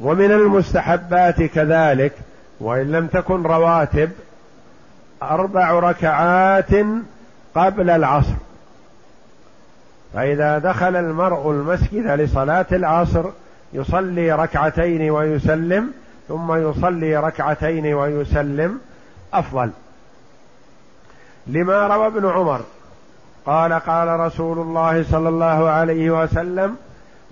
[0.00, 2.12] ومن المستحبات كذلك
[2.60, 4.10] وإن لم تكن رواتب
[5.22, 6.70] أربع ركعات
[7.58, 8.34] قبل العصر.
[10.14, 13.24] فإذا دخل المرء المسجد لصلاة العصر
[13.72, 15.92] يصلي ركعتين ويسلم
[16.28, 18.78] ثم يصلي ركعتين ويسلم
[19.34, 19.70] أفضل.
[21.46, 22.60] لما روى ابن عمر
[23.46, 26.76] قال قال رسول الله صلى الله عليه وسلم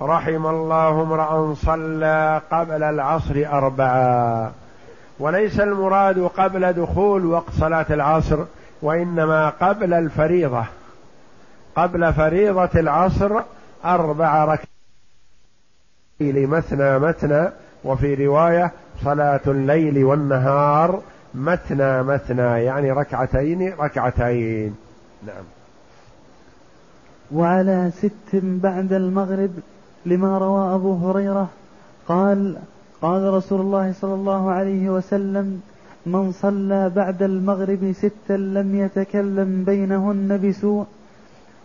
[0.00, 4.52] رحم الله امرأ صلى قبل العصر أربعا
[5.18, 8.44] وليس المراد قبل دخول وقت صلاة العصر
[8.82, 10.64] وإنما قبل الفريضة
[11.76, 13.40] قبل فريضة العصر
[13.84, 14.68] أربع ركعات
[16.20, 17.48] مثنى مثنى
[17.84, 18.72] وفي رواية
[19.04, 21.02] صلاة الليل والنهار
[21.34, 24.76] مثنى مثنى يعني ركعتين ركعتين.
[25.26, 25.44] نعم.
[27.32, 29.50] وعلى ست بعد المغرب
[30.06, 31.48] لما روى أبو هريرة
[32.08, 32.58] قال
[33.02, 35.62] قال رسول الله صلى الله عليه وسلم
[36.06, 40.86] من صلى بعد المغرب ستا لم يتكلم بينهن بسوء.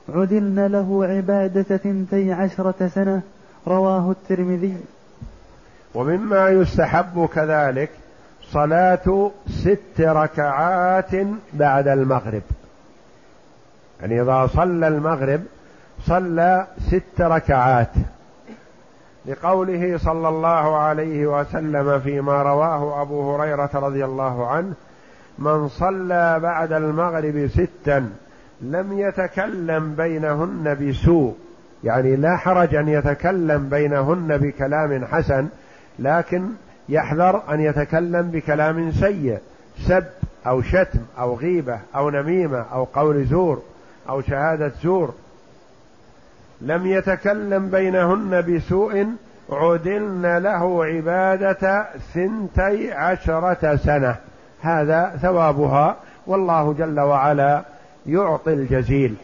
[0.09, 3.21] عدلن له عبادة ثنتي عشرة سنة.
[3.67, 4.77] رواه الترمذي.
[5.95, 7.89] ومما يستحب كذلك
[8.51, 11.11] صلاة ست ركعات
[11.53, 12.41] بعد المغرب.
[14.01, 15.41] يعني إذا صلى المغرب
[16.05, 17.91] صلى ست ركعات.
[19.25, 24.73] لقوله صلى الله عليه وسلم فيما رواه أبو هريرة رضي الله عنه
[25.39, 28.09] من صلى بعد المغرب ستا
[28.61, 31.35] لم يتكلم بينهن بسوء.
[31.83, 35.47] يعني لا حرج أن يتكلم بينهن بكلام حسن
[35.99, 36.47] لكن
[36.89, 39.37] يحذر أن يتكلم بكلام سيء
[39.87, 40.05] سب
[40.47, 43.61] أو شتم أو غيبة أو نميمة أو قول زور
[44.09, 45.13] أو شهادة زور.
[46.61, 49.07] لم يتكلم بينهن بسوء
[49.49, 54.15] عدلن له عبادة ثنتي عشرة سنة.
[54.61, 55.95] هذا ثوابها.
[56.27, 57.61] والله جل وعلا
[58.05, 59.15] يعطي الجزيل.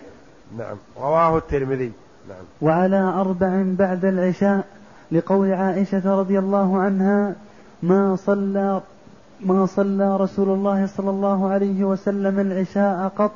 [0.57, 0.75] نعم.
[0.97, 1.91] رواه الترمذي.
[2.29, 2.45] نعم.
[2.61, 4.65] وعلى أربع بعد العشاء
[5.11, 7.35] لقول عائشة رضي الله عنها
[7.83, 8.81] ما صلى
[9.45, 13.31] ما صلى رسول الله صلى الله عليه وسلم العشاء قط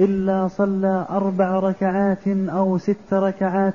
[0.00, 3.74] إلا صلى أربع ركعات أو ست ركعات.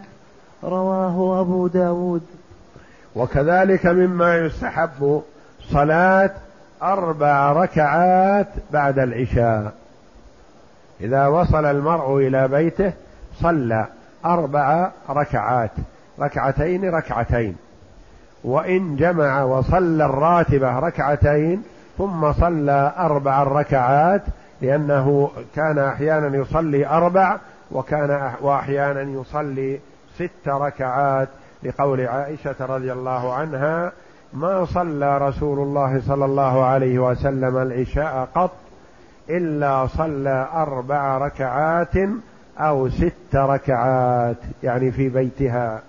[0.64, 2.22] رواه أبو داود.
[3.16, 5.22] وكذلك مما يستحب
[5.62, 6.32] صلاة
[6.84, 9.74] أربع ركعات بعد العشاء.
[11.02, 12.94] إذا وصل المرء إلى بيته
[13.40, 13.86] صلى
[14.26, 15.72] أربع ركعات.
[16.20, 17.56] ركعتين ركعتين.
[18.44, 21.64] وإن جمع وصلى الراتبة ركعتين
[21.98, 24.22] ثم صلى أربع ركعات
[24.62, 27.38] لأنه كان أحيانا يصلي أربع
[27.72, 29.80] وكان وأحيانا يصلي
[30.16, 31.30] ست ركعات
[31.64, 33.92] لقول عائشة رضي الله عنها
[34.34, 38.52] ما صلى رسول الله صلى الله عليه وسلم العشاء قط
[39.30, 41.96] إلا صلى أربع ركعات
[42.58, 44.38] أو ست ركعات.
[44.64, 45.82] يعني في بيتها.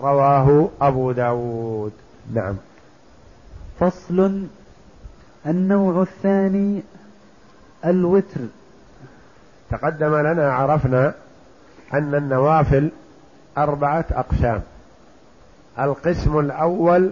[0.00, 1.92] رواه أبو داود.
[2.34, 2.56] نعم.
[3.80, 4.46] فصل
[5.46, 6.82] النوع الثاني
[7.84, 8.40] الوتر.
[9.70, 11.14] تقدم لنا عرفنا
[11.94, 12.90] أن النوافل
[13.58, 14.62] أربعة أقسام.
[15.78, 17.10] القسم الأول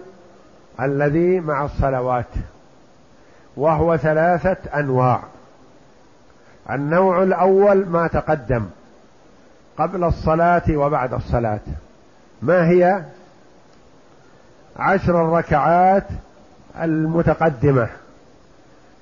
[0.80, 2.26] الذي مع الصلوات
[3.56, 5.22] وهو ثلاثة أنواع.
[6.70, 8.66] النوع الأول ما تقدم
[9.78, 11.60] قبل الصلاة وبعد الصلاة.
[12.42, 13.04] ما هي؟
[14.76, 16.06] عشر الركعات
[16.80, 17.88] المتقدمة.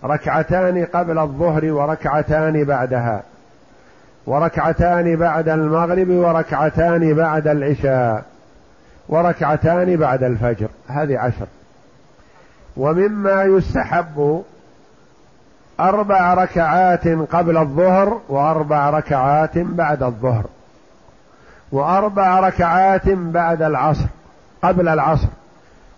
[0.04, 3.22] ركعتان قبل الظهر وركعتان بعدها.
[4.26, 8.24] وركعتان بعد المغرب وركعتان بعد العشاء.
[9.08, 10.68] وركعتان بعد الفجر.
[10.88, 11.46] هذه عشر.
[12.76, 14.42] ومما يستحب
[15.80, 20.44] أربع ركعات قبل الظهر وأربع ركعات بعد الظهر.
[21.72, 24.06] وأربع ركعات بعد العصر
[24.62, 25.28] قبل العصر.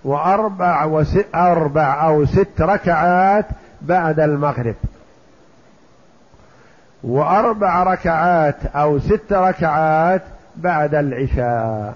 [0.04, 3.46] وأربع وست أربع أو ست ركعات
[3.82, 4.74] بعد المغرب.
[7.02, 10.22] وأربع ركعات أو ست ركعات
[10.56, 11.94] بعد العشاء.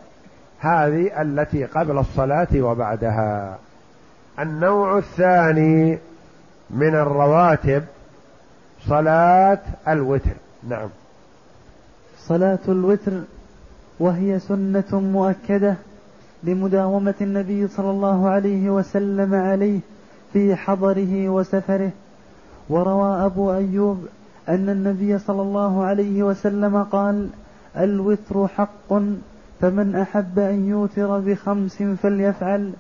[0.61, 3.59] هذه التي قبل الصلاة وبعدها.
[4.39, 5.99] النوع الثاني
[6.71, 7.85] من الرواتب
[8.89, 10.35] صلاة الوتر.
[10.69, 10.89] نعم.
[12.19, 13.13] صلاة الوتر
[14.01, 15.75] وهي سنة مؤكدة
[16.43, 19.81] لمداومة النبي صلى الله عليه وسلم عليه
[20.33, 21.91] في حضره وسفره.
[22.69, 24.07] وروى أبو أيوب
[24.49, 27.29] أن النبي صلى الله عليه وسلم قال
[27.77, 28.93] الوتر حق
[29.61, 32.73] فمن أحب أن يوتر بخمس فليفعل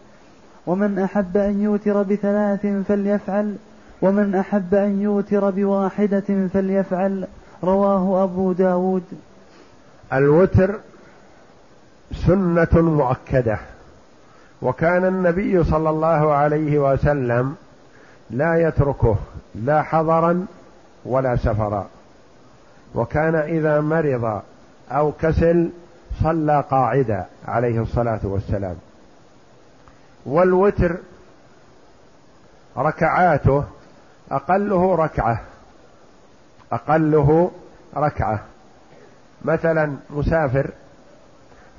[0.66, 3.56] ومن أحب أن يوتر بثلاث فليفعل
[4.02, 7.26] ومن أحب أن يوتر بواحدة فليفعل.
[7.64, 9.02] رواه أبو داود.
[10.12, 10.80] الوتر
[12.26, 13.58] سنة مؤكدة.
[14.62, 17.56] وكان النبي صلى الله عليه وسلم
[18.30, 19.16] لا يتركه
[19.54, 20.46] لا حضرا
[21.04, 21.86] ولا سفرا.
[22.94, 24.42] وكان إذا مرض
[24.90, 25.70] أو كسل
[26.22, 28.76] صلى قاعدا عليه الصلاة والسلام.
[30.26, 30.96] والوتر
[32.76, 33.64] ركعاته
[34.30, 35.40] أقله ركعة
[36.72, 37.50] أقله
[37.96, 38.40] ركعة.
[39.44, 40.70] مثلا مسافر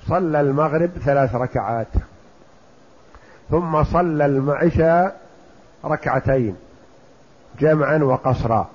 [0.08, 1.88] صلى المغرب ثلاث ركعات.
[3.52, 5.22] ثم صلى العشاء
[5.86, 6.56] ركعتين
[7.60, 8.70] جمعا وقصرا.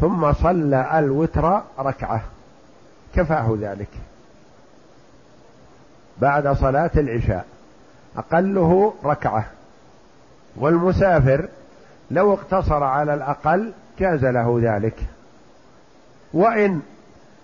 [0.00, 2.20] ثم صلى الوتر ركعة.
[3.14, 3.88] كفاه ذلك.
[6.18, 7.46] بعد صلاة العشاء.
[8.16, 9.44] أقله ركعة.
[10.56, 11.48] والمسافر
[12.10, 14.96] لو اقتصر على الأقل جاز له ذلك.
[16.32, 16.80] وإن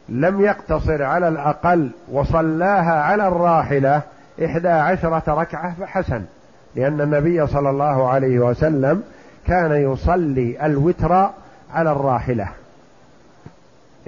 [0.08, 4.02] لم يقتصر على الأقل وصلاها على الراحلة
[4.44, 6.24] إحدى عشرة ركعة فحسن
[6.76, 9.02] لأن النبي صلى الله عليه وسلم
[9.46, 11.12] كان يصلي الوتر
[11.74, 12.48] على الراحلة.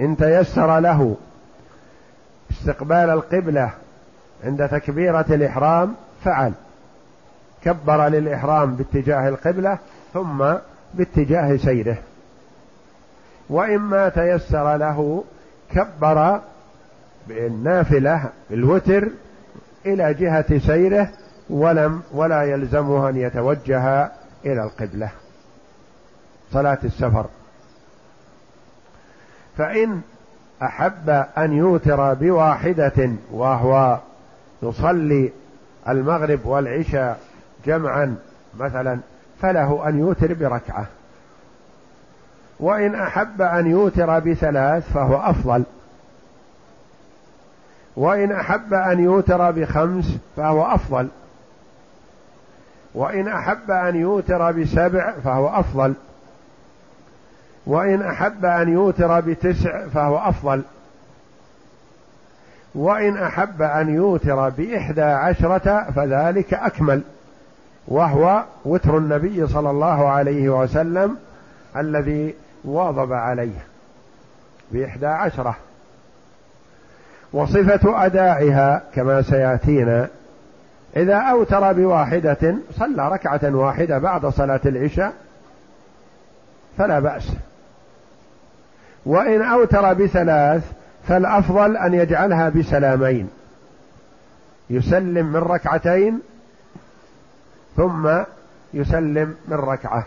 [0.01, 1.15] إن تيسر له
[2.51, 3.69] استقبال القبلة
[4.43, 6.53] عند تكبيرة الإحرام فعل.
[7.63, 9.77] كبر للإحرام باتجاه القبلة
[10.13, 10.45] ثم
[10.93, 11.97] باتجاه سيره.
[13.49, 15.23] وإما تيسر له
[15.71, 16.39] كبر
[17.27, 19.09] بالنافلة الوتر
[19.85, 21.09] إلى جهة سيره
[21.49, 24.11] ولم ولا يلزمه أن يتوجه
[24.45, 25.09] إلى القبلة.
[26.51, 27.25] صلاة السفر.
[29.57, 30.01] فإن
[30.63, 33.99] أحب أن يوتر بواحدة وهو
[34.63, 35.31] يصلي
[35.89, 37.19] المغرب والعشاء
[37.65, 38.15] جمعا
[38.57, 38.99] مثلا
[39.41, 40.85] فله أن يوتر بركعة.
[42.59, 45.63] وإن أحب أن يوتر بثلاث فهو أفضل.
[47.97, 51.07] وإن أحب أن يوتر بخمس فهو أفضل.
[52.95, 55.93] وإن أحب أن يوتر بسبع فهو أفضل.
[57.65, 60.61] وإن أحب أن يوتر بتسع فهو أفضل.
[62.75, 67.01] وإن أحب أن يوتر بإحدى عشرة فذلك أكمل.
[67.87, 71.17] وهو وتر النبي صلى الله عليه وسلم
[71.77, 73.65] الذي واظب عليه
[74.71, 75.55] بإحدى عشرة.
[77.35, 80.07] وصفة أدائها كما سيأتينا.
[80.97, 85.13] إذا أوتر بواحدة صلى ركعة واحدة بعد صلاة العشاء
[86.77, 87.31] فلا بأس.
[89.05, 90.63] وإن أوتر بثلاث
[91.07, 93.29] فالأفضل أن يجعلها بسلامين.
[94.69, 96.19] يسلم من ركعتين
[97.77, 98.09] ثم
[98.73, 100.05] يسلم من ركعة.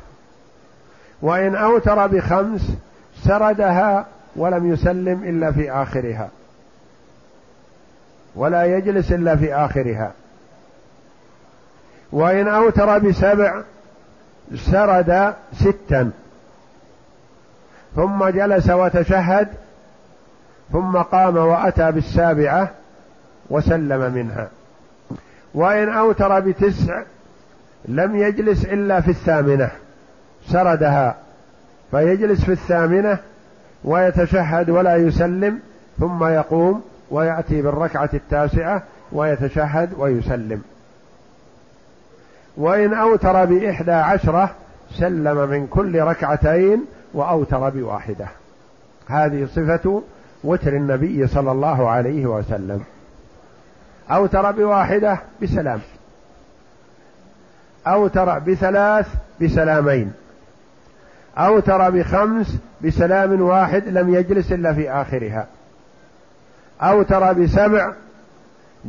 [1.22, 2.72] وإن أوتر بخمس
[3.24, 4.06] سردها
[4.36, 6.28] ولم يسلم إلا في آخرها.
[8.38, 10.12] ولا يجلس إلا في آخرها.
[12.12, 13.62] وإن أوتر بسبع
[14.54, 16.10] سرد ستا.
[17.96, 19.48] ثم جلس وتشهد
[20.72, 22.70] ثم قام وأتى بالسابعة
[23.50, 24.48] وسلم منها.
[25.54, 27.02] وإن أوتر بتسع
[27.84, 29.70] لم يجلس إلا في الثامنة
[30.46, 31.16] سردها.
[31.90, 33.18] فيجلس في الثامنة
[33.84, 35.60] ويتشهد ولا يسلم
[36.00, 38.82] ثم يقوم ويأتي بالركعة التاسعة
[39.12, 40.62] ويتشهد ويسلم.
[42.56, 44.50] وإن أوتر بإحدى عشرة
[44.90, 46.84] سلم من كل ركعتين
[47.14, 48.26] وأوتر بواحدة.
[49.06, 50.02] هذه صفة
[50.44, 52.80] وتر النبي صلى الله عليه وسلم.
[54.10, 55.80] أوتر بواحدة بسلام.
[57.86, 59.06] أوتر بثلاث
[59.40, 60.12] بسلامين.
[61.38, 65.46] أوتر بخمس بسلام واحد لم يجلس إلا في آخرها.
[66.82, 67.92] أوتر بسبع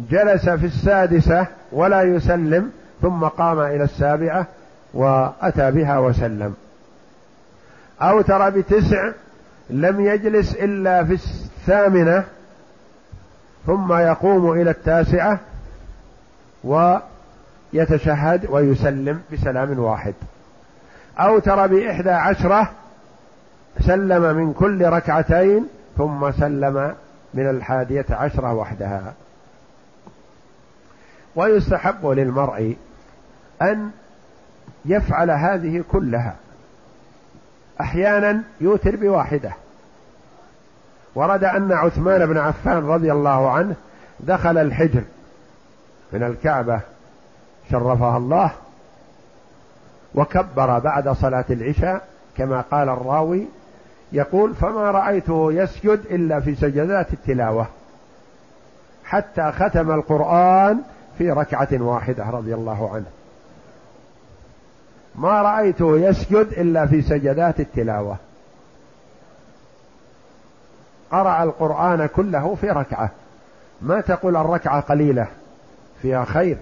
[0.09, 2.71] جلس في السادسة ولا يسلم
[3.01, 4.47] ثم قام إلى السابعة
[4.93, 6.53] وأتى بها وسلم.
[8.01, 9.11] أوتر بتسع
[9.69, 12.23] لم يجلس إلا في الثامنة
[13.67, 15.39] ثم يقوم إلى التاسعة
[16.63, 20.13] ويتشهد ويسلم بسلام واحد.
[21.19, 22.71] أوتر بإحدى عشرة
[23.79, 25.67] سلم من كل ركعتين
[25.97, 26.95] ثم سلم
[27.33, 29.13] من الحادية عشرة وحدها.
[31.35, 32.75] ويستحب للمرء
[33.61, 33.91] أن
[34.85, 36.35] يفعل هذه كلها.
[37.81, 39.51] أحيانا يوتر بواحدة.
[41.15, 43.75] ورد أن عثمان بن عفان رضي الله عنه
[44.19, 45.03] دخل الحجر
[46.13, 46.79] من الكعبة
[47.71, 48.51] شرفها الله
[50.15, 52.07] وكبر بعد صلاة العشاء
[52.37, 53.47] كما قال الراوي
[54.11, 57.67] يقول فما رأيته يسجد إلا في سجدات التلاوة
[59.03, 60.81] حتى ختم القرآن
[61.17, 63.05] في ركعة واحدة رضي الله عنه.
[65.15, 68.17] ما رأيته يسجد إلا في سجدات التلاوة.
[71.11, 73.09] قرأ القرآن كله في ركعة.
[73.81, 75.27] ما تقول الركعة قليلة؟
[76.01, 76.57] فيها خير.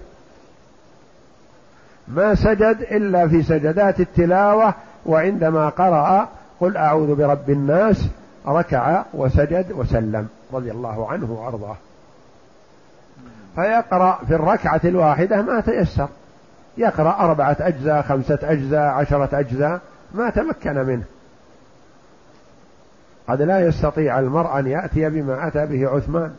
[2.08, 4.74] ما سجد إلا في سجدات التلاوة
[5.06, 6.28] وعندما قرأ
[6.60, 8.08] قل أعوذ برب الناس
[8.46, 11.76] ركع وسجد وسلم رضي الله عنه وأرضاه.
[13.54, 16.08] فيقرأ في الركعة الواحدة ما تيسر.
[16.76, 19.80] يقرأ أربعة أجزاء خمسة أجزاء عشرة أجزاء
[20.14, 21.04] ما تمكن منه.
[23.28, 26.34] قد لا يستطيع المرء أن يأتي بما أتى به عثمان.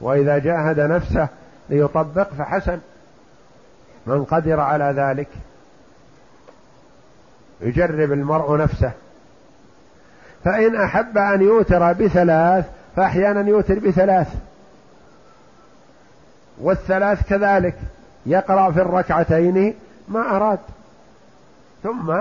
[0.00, 1.28] وإذا جاهد نفسه
[1.70, 2.78] ليطبق فحسن.
[4.06, 5.28] من قدر على ذلك
[7.60, 8.92] يجرب المرء نفسه.
[10.44, 12.64] فإن أحب أن يوتر بثلاث
[12.96, 14.28] فأحيانا يوتر بثلاث.
[16.60, 17.74] والثلاث كذلك
[18.26, 19.74] يقرأ في الركعتين
[20.08, 20.58] ما أراد
[21.82, 22.14] ثم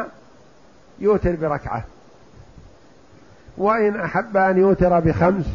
[1.00, 1.84] يوتر بركعة.
[3.58, 5.46] وإن أحب أن يوتر بخمس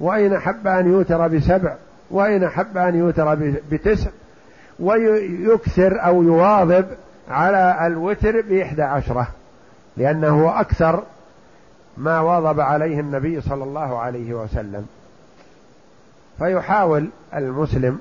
[0.00, 1.74] وإن أحب أن يوتر بسبع
[2.10, 3.34] وإن أحب أن يوتر
[3.70, 4.10] بتسع
[4.80, 6.86] ويكثر أو يواظب
[7.30, 9.28] على الوتر بإحدى عشرة
[9.96, 11.02] لأنه أكثر
[11.98, 14.86] ما واظب عليه النبي صلى الله عليه وسلم.
[16.38, 17.98] فيحاول المسلم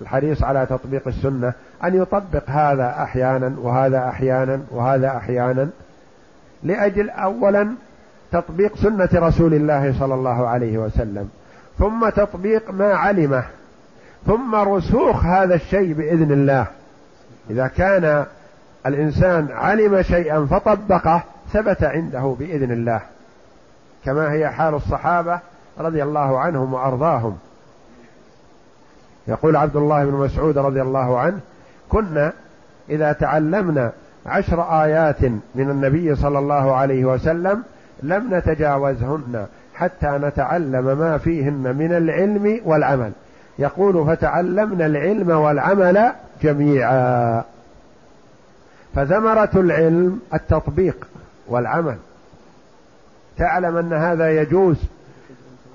[0.00, 1.52] الحريص على تطبيق السنة
[1.84, 5.68] أن يطبق هذا أحيانا وهذا أحيانا وهذا أحيانا
[6.62, 7.68] لأجل أولا
[8.32, 11.28] تطبيق سنة رسول الله صلى الله عليه وسلم
[11.78, 13.44] ثم تطبيق ما علمه
[14.26, 16.66] ثم رسوخ هذا الشيء بإذن الله.
[17.50, 18.26] إذا كان
[18.86, 21.22] الإنسان علم شيئا فطبقه
[21.52, 23.00] ثبت عنده بإذن الله.
[24.06, 25.40] كما هي حال الصحابة
[25.78, 27.38] رضي الله عنهم وأرضاهم.
[29.28, 31.38] يقول عبد الله بن مسعود رضي الله عنه
[31.88, 32.32] كنا
[32.90, 33.92] إذا تعلمنا
[34.26, 35.22] عشر آيات
[35.54, 37.62] من النبي صلى الله عليه وسلم
[38.02, 43.12] لم نتجاوزهن حتى نتعلم ما فيهن من العلم والعمل.
[43.58, 47.44] يقول فتعلمنا العلم والعمل جميعا.
[48.94, 51.06] فثمرة العلم التطبيق
[51.48, 51.96] والعمل.
[53.38, 54.76] تعلم أن هذا يجوز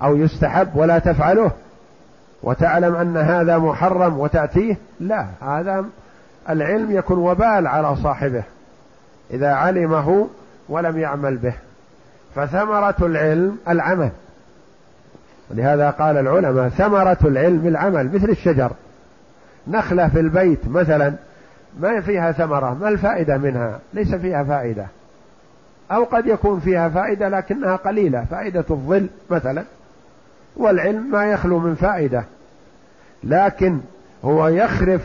[0.03, 1.51] أو يستحب ولا تفعله
[2.43, 5.85] وتعلم أن هذا محرم وتأتيه لا هذا
[6.49, 8.43] العلم يكون وبال على صاحبه
[9.31, 10.27] إذا علمه
[10.69, 11.53] ولم يعمل به.
[12.35, 14.09] فثمرة العلم العمل.
[15.51, 18.71] ولهذا قال العلماء ثمرة العلم العمل مثل الشجر.
[19.67, 21.13] نخلة في البيت مثلا
[21.79, 24.85] ما فيها ثمرة ما الفائدة منها؟ ليس فيها فائدة.
[25.91, 29.63] أو قد يكون فيها فائدة لكنها قليلة فائدة الظل مثلا
[30.57, 32.23] والعلم ما يخلو من فائدة.
[33.23, 33.79] لكن
[34.25, 35.01] هو يخرف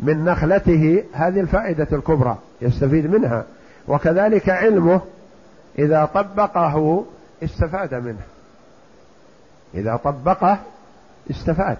[0.00, 3.44] من نخلته هذه الفائدة الكبرى يستفيد منها.
[3.88, 5.00] وكذلك علمه
[5.78, 7.04] إذا طبقه
[7.42, 8.22] استفاد منه.
[9.74, 10.58] إذا طبقه
[11.30, 11.76] استفاد.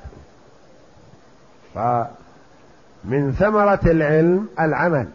[1.75, 5.07] فمن ثمرة العلم العمل.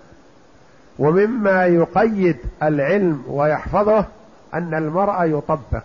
[0.99, 4.05] ومما يقيد العلم ويحفظه
[4.53, 5.83] أن المرء يطبق.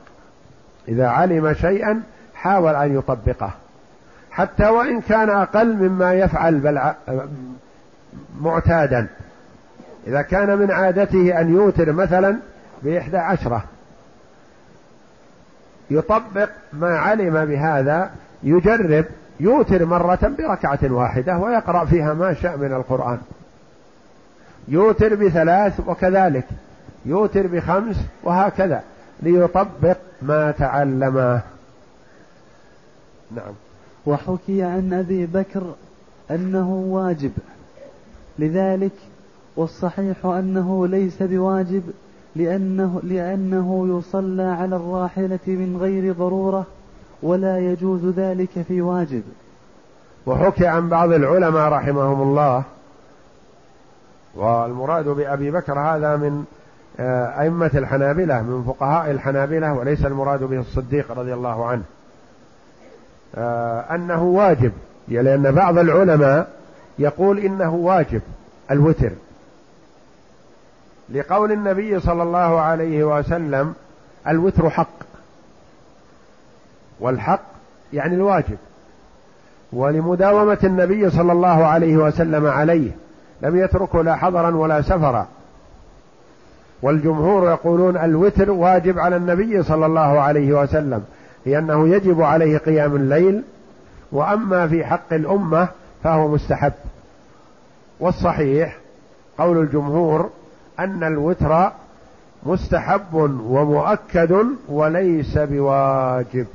[0.89, 2.03] إذا علم شيئا
[2.35, 3.51] حاول أن يطبقه.
[4.31, 6.81] حتى وإن كان أقل مما يفعل بل
[8.41, 9.07] معتادا.
[10.07, 12.37] إذا كان من عادته أن يوتر مثلا
[12.83, 13.65] بإحدى عشرة.
[15.91, 18.11] يطبق ما علم بهذا
[18.43, 19.05] يجرب
[19.41, 23.19] يوتر مرة بركعة واحدة ويقرأ فيها ما شاء من القرآن.
[24.69, 26.47] يوتر بثلاث وكذلك
[27.07, 28.83] يوتر بخمس وهكذا
[29.23, 31.43] ليطبق ما تعلمه
[33.37, 33.55] نعم.
[34.07, 35.63] وحكي عن أبي بكر
[36.31, 37.33] أنه واجب.
[38.39, 38.93] لذلك
[39.57, 41.83] والصحيح أنه ليس بواجب
[42.37, 46.67] لأنه, لأنه يصلى على الراحلة من غير ضرورة
[47.23, 49.23] ولا يجوز ذلك في واجب.
[50.27, 52.65] وحكي عن بعض العلماء رحمهم الله
[54.37, 56.45] والمراد بأبي بكر هذا من
[57.01, 61.83] آه، أئمة الحنابلة من فقهاء الحنابلة وليس المراد به الصديق رضي الله عنه.
[63.35, 64.73] آه، أنه واجب
[65.09, 66.49] لأن بعض العلماء
[66.99, 68.21] يقول إنه واجب
[68.71, 69.13] الوتر.
[71.09, 73.75] لقول النبي صلى الله عليه وسلم
[74.29, 74.97] الوتر حق.
[77.01, 77.43] والحق
[77.93, 78.59] يعني الواجب.
[79.73, 82.91] ولمداومة النبي صلى الله عليه وسلم عليه
[83.43, 85.27] لم يتركه لا حضرا ولا سفرا.
[86.83, 91.05] والجمهور يقولون الوتر واجب على النبي صلى الله عليه وسلم
[91.47, 93.43] لأنه يجب عليه قيام الليل
[94.13, 95.69] وأما في حق الأمة
[96.05, 96.73] فهو مستحب.
[98.01, 98.77] والصحيح
[99.39, 100.31] قول الجمهور
[100.79, 101.71] أن الوتر
[102.43, 103.15] مستحب
[103.49, 104.37] ومؤكد
[104.69, 106.47] وليس بواجب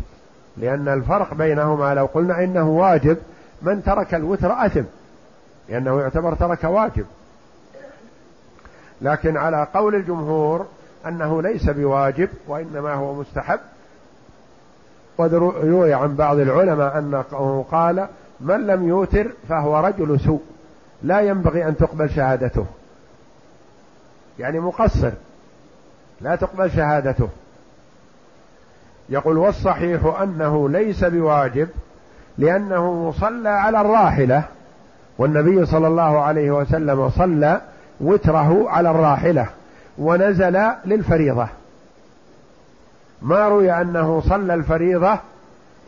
[0.58, 3.18] لأن الفرق بينهما لو قلنا إنه واجب
[3.62, 4.84] من ترك الوتر أثم.
[5.72, 7.06] لأنه يعتبر ترك واجب.
[9.02, 10.66] لكن على قول الجمهور
[11.08, 13.60] أنه ليس بواجب وإنما هو مستحب.
[15.18, 18.08] وروي عن بعض العلماء أنه قال
[18.40, 20.42] من لم يوتر فهو رجل سوء.
[21.04, 22.66] لا ينبغي أن تقبل شهادته.
[24.40, 25.12] يعني مقصر.
[26.22, 27.30] لا تقبل شهادته.
[29.10, 31.70] يقول والصحيح أنه ليس بواجب
[32.38, 34.44] لأنه صلى على الراحلة
[35.22, 37.62] والنبي صلى الله عليه وسلم صلى
[38.02, 39.48] وتره على الراحلة
[39.98, 41.48] ونزل للفريضة.
[43.22, 45.20] ما روي أنه صلى الفريضة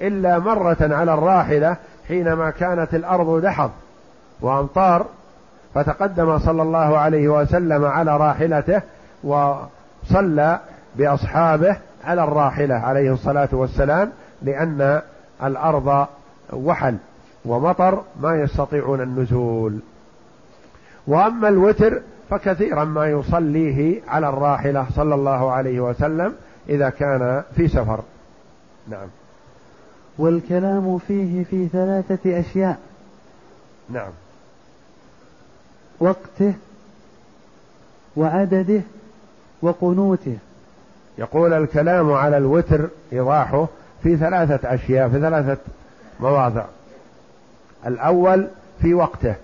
[0.02, 1.78] إلا مرة على الراحلة
[2.08, 3.72] حينما كانت الأرض دحض
[4.42, 5.06] وأمطار
[5.76, 8.82] فتقدم صلى الله عليه وسلم على راحلته
[9.24, 10.60] وصلى
[10.96, 14.12] بأصحابه على الراحلة عليه الصلاة والسلام
[14.42, 15.02] لأن
[15.44, 16.08] الأرض
[16.54, 16.98] وحل.
[17.46, 19.80] ومطر ما يستطيعون النزول.
[21.08, 26.34] وأما الوتر فكثيرا ما يصليه على الراحلة صلى الله عليه وسلم
[26.70, 28.00] إذا كان في سفر.
[28.88, 29.08] نعم.
[30.18, 32.80] والكلام فيه في ثلاثة أشياء.
[33.90, 34.12] نعم.
[36.00, 36.54] وقته
[38.16, 38.82] وعدده
[39.62, 40.38] وقنوته.
[41.18, 43.68] يقول الكلام على الوتر إيضاحه
[44.04, 45.58] في ثلاثة أشياء في ثلاثة
[46.20, 46.66] مواضع.
[47.88, 48.48] الأول
[48.82, 49.36] في وقته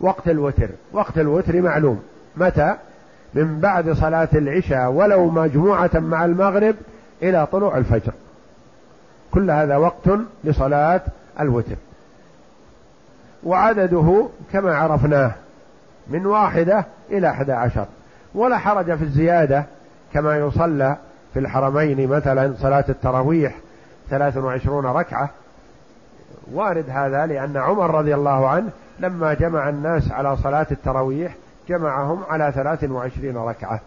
[0.00, 2.02] وقت الوتر وقت الوتر معلوم.
[2.36, 2.74] متى؟
[3.34, 6.74] من بعد صلاة العشاء ولو مجموعة مع المغرب
[7.22, 8.12] إلى طلوع الفجر.
[9.30, 10.08] كل هذا وقت
[10.44, 11.00] لصلاة
[11.40, 11.76] الوتر.
[13.44, 15.32] وعدده كما عرفناه
[16.08, 17.86] من واحدة إلى أحد عشر.
[18.34, 19.64] ولا حرج في الزيادة
[20.14, 20.96] كما يصلى
[21.34, 23.54] في الحرمين مثلا صلاة التراويح
[24.10, 25.30] ثلاث وعشرون ركعة.
[26.52, 28.68] وارد هذا لأن عمر رضي الله عنه
[29.00, 31.34] لما جمع الناس على صلاة التراويح
[31.68, 33.80] جمعهم على ثلاث وعشرين ركعة.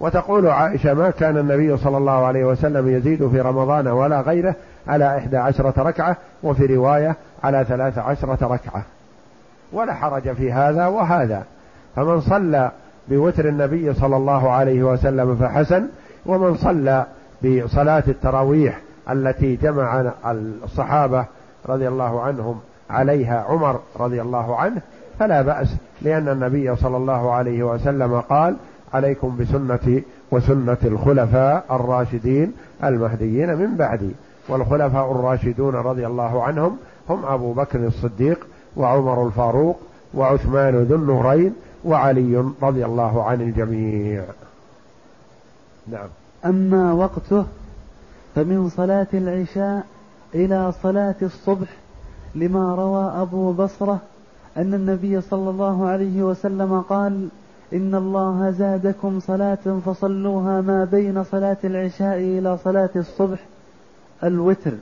[0.00, 4.54] وتقول عائشة ما كان النبي صلى الله عليه وسلم يزيد في رمضان ولا غيره
[4.88, 8.82] على إحدى عشرة ركعة وفي رواية على ثلاث عشرة ركعة.
[9.72, 11.44] ولا حرج في هذا وهذا.
[11.96, 12.70] فمن صلى
[13.08, 15.86] بوتر النبي صلى الله عليه وسلم فحسن
[16.26, 17.06] ومن صلى
[17.42, 18.78] بصلاة التراويح
[19.10, 20.12] التي جمع
[20.64, 21.24] الصحابة
[21.66, 22.60] رضي الله عنهم
[22.90, 24.82] عليها عمر رضي الله عنه
[25.18, 25.68] فلا بأس
[26.02, 28.56] لأن النبي صلى الله عليه وسلم قال
[28.94, 32.52] عليكم بسنتي وسنة الخلفاء الراشدين
[32.84, 34.10] المهديين من بعدي.
[34.48, 36.76] والخلفاء الراشدون رضي الله عنهم
[37.08, 38.46] هم أبو بكر الصديق
[38.76, 39.80] وعمر الفاروق
[40.14, 41.54] وعثمان ذو النورين
[41.84, 44.24] وعلي رضي الله عن الجميع.
[45.88, 46.08] نعم.
[46.44, 47.46] أما وقته
[48.34, 49.86] فمن صلاة العشاء
[50.34, 51.68] إلى صلاة الصبح
[52.34, 54.00] لما روى أبو بصرة
[54.56, 57.28] أن النبي صلى الله عليه وسلم قال
[57.72, 63.38] إن الله زادكم صلاة فصلوها ما بين صلاة العشاء إلى صلاة الصبح
[64.24, 64.72] الوتر.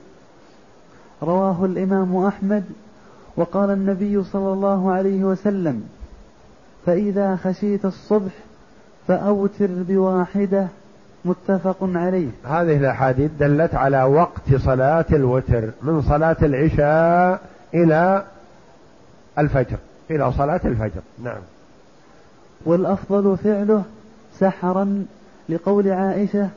[1.23, 2.63] رواه الإمام أحمد
[3.37, 5.83] وقال النبي صلى الله عليه وسلم
[6.85, 8.31] فإذا خشيت الصبح
[9.07, 10.67] فأوتر بواحدة
[11.25, 12.29] متفق عليه.
[12.45, 17.41] هذه الأحاديث دلت على وقت صلاة الوتر من صلاة العشاء
[17.73, 18.23] إلى
[19.37, 19.77] الفجر
[20.11, 21.01] إلى صلاة الفجر.
[21.23, 21.41] نعم.
[22.65, 23.83] والأفضل فعله
[24.39, 25.05] سحرا
[25.49, 26.49] لقول عائشة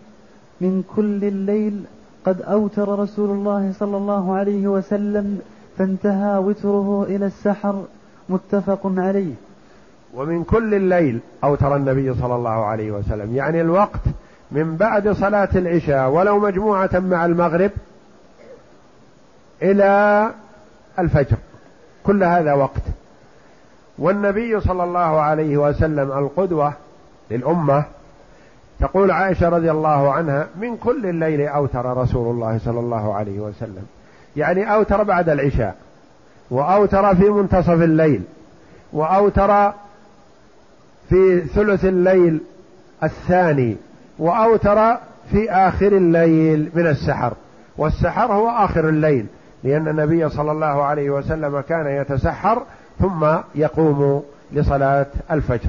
[0.61, 1.85] من كل الليل
[2.25, 5.41] قد أوتر رسول الله صلى الله عليه وسلم
[5.79, 7.85] فانتهى وتره إلى السحر.
[8.29, 9.35] متفق عليه.
[10.15, 14.01] ومن كل الليل أوتر النبي صلى الله عليه وسلم يعني الوقت
[14.51, 17.71] من بعد صلاة العشاء ولو مجموعة مع المغرب
[19.63, 20.31] إلى
[20.99, 21.37] الفجر.
[22.05, 22.83] كل هذا وقت.
[23.99, 26.73] والنبي صلى الله عليه وسلم القدوة
[27.31, 27.85] للأمة
[28.81, 33.87] تقول عائشة رضي الله عنها من كل الليل أوتر رسول الله صلى الله عليه وسلم.
[34.37, 35.77] يعني أوتر بعد العشاء
[36.51, 38.23] وأوتر في منتصف الليل
[38.93, 39.73] وأوتر
[41.09, 42.41] في ثلث الليل
[43.03, 43.77] الثاني
[44.19, 44.97] وأوتر
[45.31, 47.33] في آخر الليل من السحر.
[47.77, 49.27] والسحر هو آخر الليل
[49.65, 52.63] لأن النبي صلى الله عليه وسلم كان يتسحر
[52.99, 55.69] ثم يقوم لصلاة الفجر.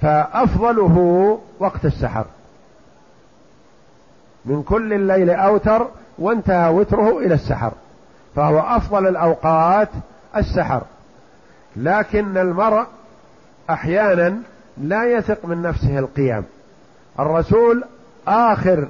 [0.00, 2.24] فأفضله وقت السحر.
[4.44, 5.86] من كل الليل أوتر
[6.18, 7.72] وانتهى وتره إلى السحر.
[8.36, 9.88] فهو أفضل الأوقات
[10.36, 10.82] السحر.
[11.76, 12.86] لكن المرء
[13.70, 14.36] أحيانا
[14.78, 16.44] لا يثق من نفسه القيام.
[17.20, 17.84] الرسول
[18.28, 18.88] آخر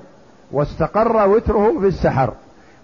[0.53, 2.33] واستقر وتره في السحر.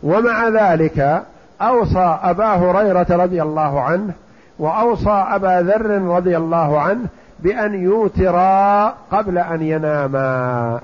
[0.03, 1.23] ومع ذلك
[1.61, 4.13] أوصى أبا هريرة رضي الله عنه
[4.59, 7.07] وأوصى أبا ذر رضي الله عنه
[7.39, 10.81] بأن يوترا قبل أن يناما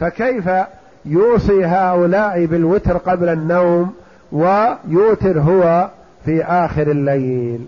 [0.00, 0.50] فكيف
[1.04, 3.94] يوصي هؤلاء بالوتر قبل النوم
[4.32, 5.88] ويوتر هو
[6.24, 7.66] في آخر الليل؟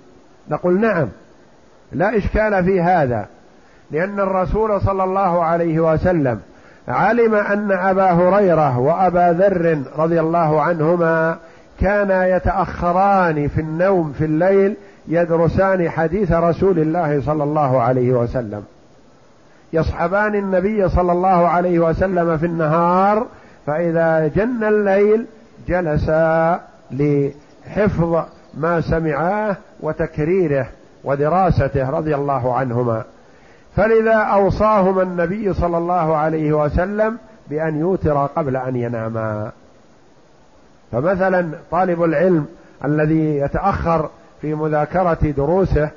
[0.51, 1.09] نقول نعم
[1.93, 3.26] لا إشكال في هذا.
[3.91, 6.41] لأن الرسول صلى الله عليه وسلم
[6.88, 11.36] علم أن أبا هريرة وأبا ذر رضي الله عنهما
[11.80, 14.76] كانا يتأخران في النوم في الليل
[15.09, 18.64] يدرسان حديث رسول الله صلى الله عليه وسلم.
[19.72, 23.26] يصحبان النبي صلى الله عليه وسلم في النهار
[23.66, 25.26] فإذا جن الليل
[25.68, 26.61] جلسا
[26.91, 28.24] لحفظ
[28.55, 30.66] ما سمعاه وتكريره
[31.05, 33.05] ودراسته رضي الله عنهما.
[33.76, 37.18] فلذا اوصاهما النبي صلى الله عليه وسلم
[37.50, 39.50] بأن يوتر قبل أن يناما.
[40.92, 42.46] فمثلا طالب العلم
[42.84, 44.08] الذي يتأخر
[44.40, 45.90] في مذاكرة دروسه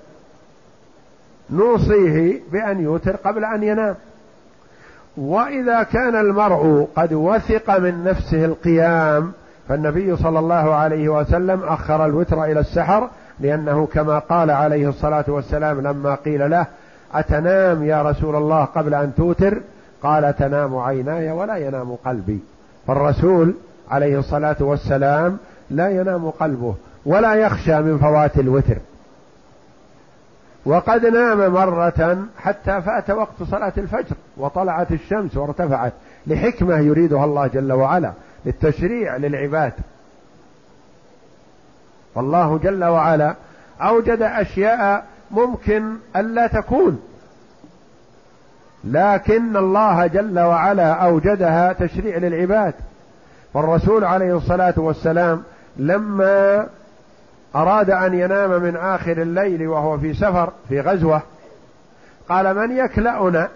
[1.49, 3.95] نوصيه بأن يوتر قبل أن ينام.
[5.17, 9.31] وإذا كان المرء قد وثق من نفسه القيام
[9.69, 13.09] فالنبي صلى الله عليه وسلم أخر الوتر إلى السحر
[13.39, 16.65] لأنه كما قال عليه الصلاة والسلام لما قيل له
[17.13, 19.61] أتنام يا رسول الله قبل أن توتر؟
[20.03, 22.39] قال تنام عيناي ولا ينام قلبي.
[22.87, 23.53] فالرسول
[23.89, 25.37] عليه الصلاة والسلام
[25.69, 28.77] لا ينام قلبه ولا يخشى من فوات الوتر.
[30.65, 35.93] وقد نام مرة حتى فات وقت صلاة الفجر وطلعت الشمس وارتفعت
[36.27, 38.11] لحكمة يريدها الله جل وعلا
[38.45, 39.73] للتشريع للعباد.
[42.15, 43.35] فالله جل وعلا
[43.81, 47.01] أوجد أشياء ممكن ألا تكون.
[48.83, 52.73] لكن الله جل وعلا أوجدها تشريع للعباد.
[53.53, 55.43] والرسول عليه الصلاة والسلام
[55.77, 56.67] لما
[57.55, 61.21] أراد أن ينام من آخر الليل وهو في سفر في غزوة
[62.29, 63.49] قال من يكلأنا؟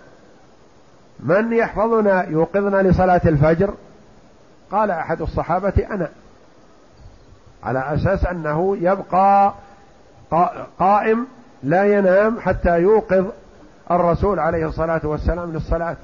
[1.19, 3.73] من يحفظنا؟ يوقظنا لصلاة الفجر؟
[4.71, 6.09] قال أحد الصحابة أنا.
[7.63, 9.53] على أساس أنه يبقى
[10.79, 11.27] قائم
[11.63, 13.25] لا ينام حتى يوقظ
[13.91, 15.97] الرسول عليه الصلاة والسلام للصلاة.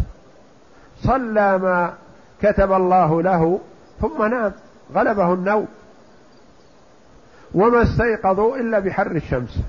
[1.01, 1.93] صلى ما
[2.41, 3.59] كتب الله له
[4.01, 4.51] ثم نام
[4.95, 5.67] غلبه النوم.
[7.53, 9.59] وما استيقظوا إلا بحر الشمس.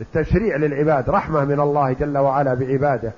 [0.00, 3.12] التشريع للعباد رحمة من الله جل وعلا بعباده.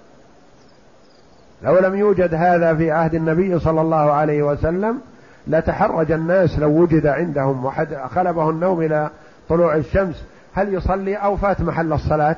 [1.62, 5.00] لو لم يوجد هذا في عهد النبي صلى الله عليه وسلم
[5.46, 9.10] لتحرج الناس لو وجد عندهم وحد خلبه النوم إلى
[9.48, 10.24] طلوع الشمس.
[10.56, 12.36] هل يصلي أو فات محل الصلاة؟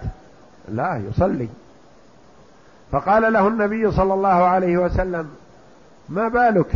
[0.69, 1.49] لا يصلي.
[2.93, 5.29] فقال له النبي صلى الله عليه وسلم
[6.09, 6.73] ما بالك؟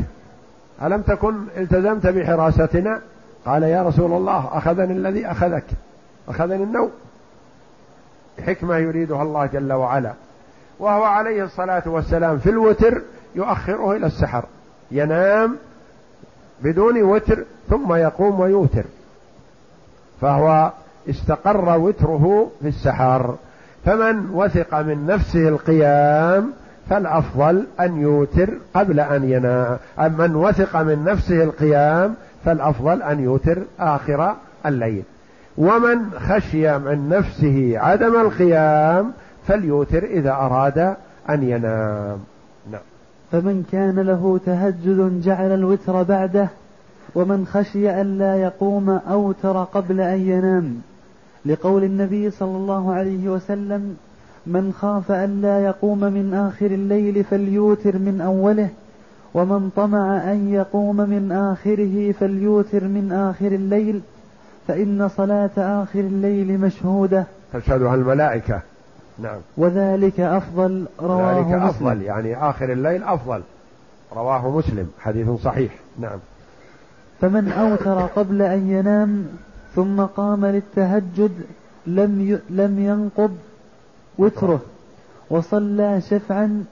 [0.82, 3.01] ألم تكن التزمت بحراستنا؟
[3.47, 5.64] قال يا رسول الله أخذني الذي أخذك
[6.28, 6.90] أخذني النوم.
[8.47, 10.12] حكمة يريدها الله جل وعلا.
[10.78, 13.03] وهو عليه الصلاة والسلام في الوتر
[13.34, 14.45] يؤخره إلى السحر.
[14.90, 15.57] ينام
[16.62, 18.84] بدون وتر ثم يقوم ويوتر.
[20.20, 20.72] فهو
[21.11, 23.35] استقر وتره في السحر.
[23.85, 26.53] فمن وثق من نفسه القيام
[26.91, 29.79] فالأفضل أن يوتر قبل أن ينام.
[30.19, 34.35] من وثق من نفسه القيام فالأفضل أن يوتر آخر
[34.67, 35.03] الليل.
[35.59, 39.13] ومن خشي من نفسه عدم القيام
[39.47, 40.79] فليوتر إذا أراد
[41.31, 42.19] أن ينام.
[42.73, 42.81] نعم.
[43.33, 46.49] فمن كان له تهجد جعل الوتر بعده
[47.15, 50.83] ومن خشي أن لا يقوم أوتر قبل أن ينام.
[51.47, 53.97] لقول النبي صلى الله عليه وسلم
[54.47, 58.68] من خاف أن لا يقوم من آخر الليل فليوتر من أوله
[59.34, 64.01] ومن طمع أن يقوم من آخره فليوتر من آخر الليل
[64.68, 67.24] فإن صلاة آخر الليل مشهودة.
[67.53, 68.61] تشهدها الملائكة.
[69.18, 69.38] نعم.
[69.57, 71.62] وذلك أفضل رواه ذلك مسلم.
[71.62, 73.43] أفضل يعني آخر الليل أفضل.
[74.12, 75.72] رواه مسلم حديث صحيح.
[76.01, 76.18] نعم.
[77.20, 79.26] فمن أوتر قبل أن ينام
[79.75, 81.33] ثم قام للتهجد
[81.87, 83.39] لم لم ينقض
[84.18, 84.61] وتره.
[85.31, 86.64] وصلى شفعا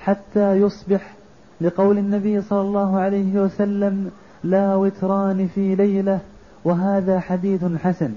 [0.00, 1.14] حتى يصبح
[1.60, 4.10] لقول النبي صلى الله عليه وسلم
[4.44, 6.20] لا وتران في ليلة
[6.64, 8.12] وهذا حديث حسن.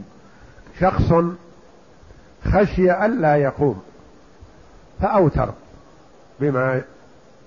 [0.79, 1.13] شخص
[2.43, 3.81] خشي ألا يقوم
[5.01, 5.49] فأوتر
[6.39, 6.81] بما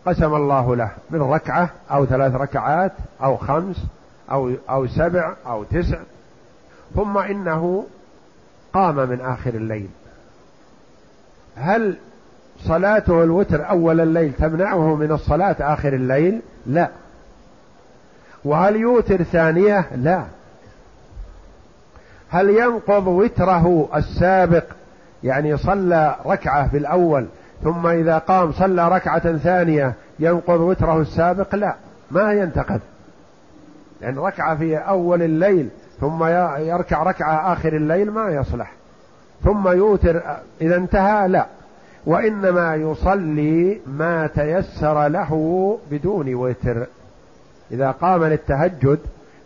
[0.06, 3.76] قسم الله له من ركعة أو ثلاث ركعات أو خمس
[4.30, 5.98] أو أو سبع أو تسع.
[6.94, 7.86] ثم إنه
[8.72, 9.88] قام من آخر الليل.
[11.56, 11.96] هل
[12.58, 16.88] صلاته الوتر أول الليل تمنعه من الصلاة آخر الليل؟ لا.
[18.44, 20.24] وهل يوتر ثانية؟ لا.
[22.28, 24.64] هل ينقض وتره السابق؟
[25.24, 27.26] يعني صلى ركعة في الأول
[27.62, 31.74] ثم إذا قام صلى ركعة ثانية ينقض وتره السابق؟ لا.
[32.10, 32.80] ما ينتقد.
[34.00, 35.68] لأن ركعة في أول الليل
[36.00, 36.24] ثم
[36.58, 38.72] يركع ركعة آخر الليل ما يصلح.
[39.44, 40.22] ثم يوتر
[40.60, 41.46] إذا انتهى لا.
[42.06, 45.32] وإنما يصلي ما تيسر له
[45.90, 46.86] بدون وتر.
[47.70, 48.98] إذا قام للتهجد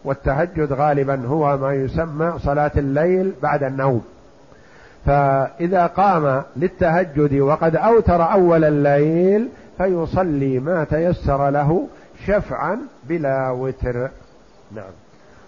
[0.04, 4.04] والتهجد غالبا هو ما يسمى صلاة الليل بعد النوم.
[5.06, 9.48] فإذا قام للتهجد وقد أوتر أول الليل
[9.78, 11.88] فيصلي ما تيسر له
[12.26, 12.78] شفعا
[13.08, 14.08] بلا وتر.
[14.72, 15.01] نعم.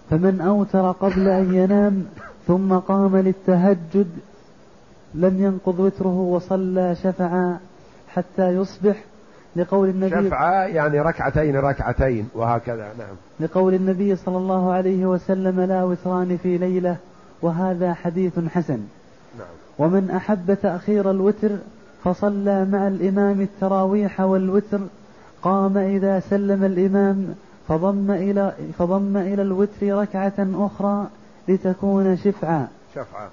[0.09, 2.05] فمن أوتر قبل أن ينام
[2.47, 4.07] ثم قام للتهجد
[5.13, 7.59] لم ينقض وتره وصلى شفعا
[8.07, 9.03] حتى يصبح
[9.55, 13.15] لقول النبي شفعا يعني ركعتين ركعتين وهكذا نعم.
[13.39, 16.97] لقول النبي صلى الله عليه وسلم لا وتران في ليلة
[17.41, 18.79] وهذا حديث حسن.
[19.37, 19.47] نعم.
[19.79, 21.49] ومن أحب تأخير الوتر
[22.03, 24.79] فصلى مع الإمام التراويح والوتر
[25.41, 27.35] قام إذا سلم الإمام
[27.67, 31.07] فضم إلى فضم إلى الوتر ركعة أخرى
[31.47, 32.67] لتكون شفعا.
[32.95, 33.27] شفعا.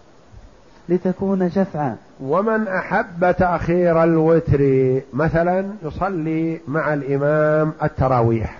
[0.88, 1.96] لتكون شفعا.
[2.20, 8.58] ومن أحب تأخير الوتر مثلا يصلي مع الإمام التراويح.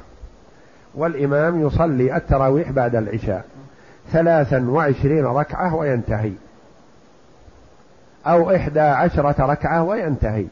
[0.94, 3.44] والإمام يصلي التراويح بعد العشاء.
[4.12, 6.32] ثلاثا وعشرين ركعة وينتهي.
[8.26, 10.46] أو إحدى عشرة ركعة وينتهي.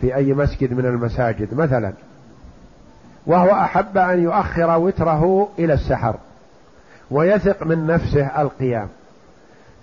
[0.00, 1.92] في أي مسجد من المساجد مثلا.
[3.26, 6.14] وهو أحب أن يؤخر وتره إلى السحر
[7.10, 8.88] ويثق من نفسه القيام.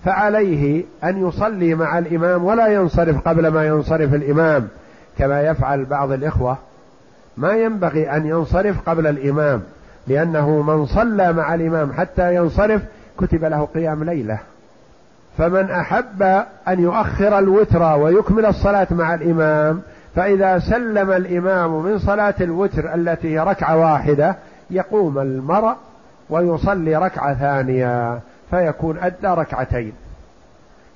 [0.05, 4.67] فعليه أن يصلي مع الإمام ولا ينصرف قبل ما ينصرف الإمام
[5.17, 6.57] كما يفعل بعض الإخوة.
[7.37, 9.61] ما ينبغي أن ينصرف قبل الإمام
[10.07, 12.81] لأنه من صلى مع الإمام حتى ينصرف
[13.17, 14.39] كتب له قيام ليلة.
[15.37, 16.21] فمن أحب
[16.67, 19.81] أن يؤخر الوتر ويكمل الصلاة مع الإمام
[20.15, 24.35] فإذا سلم الإمام من صلاة الوتر التي هي ركعة واحدة
[24.69, 25.75] يقوم المرء
[26.29, 29.93] ويصلي ركعة ثانية فيكون أدى ركعتين.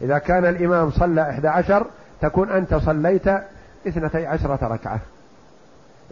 [0.02, 1.86] إذا كان الإمام صلى إحدى عشر
[2.22, 3.28] تكون أنت صليت
[3.88, 5.00] اثنتي عشرة ركعة.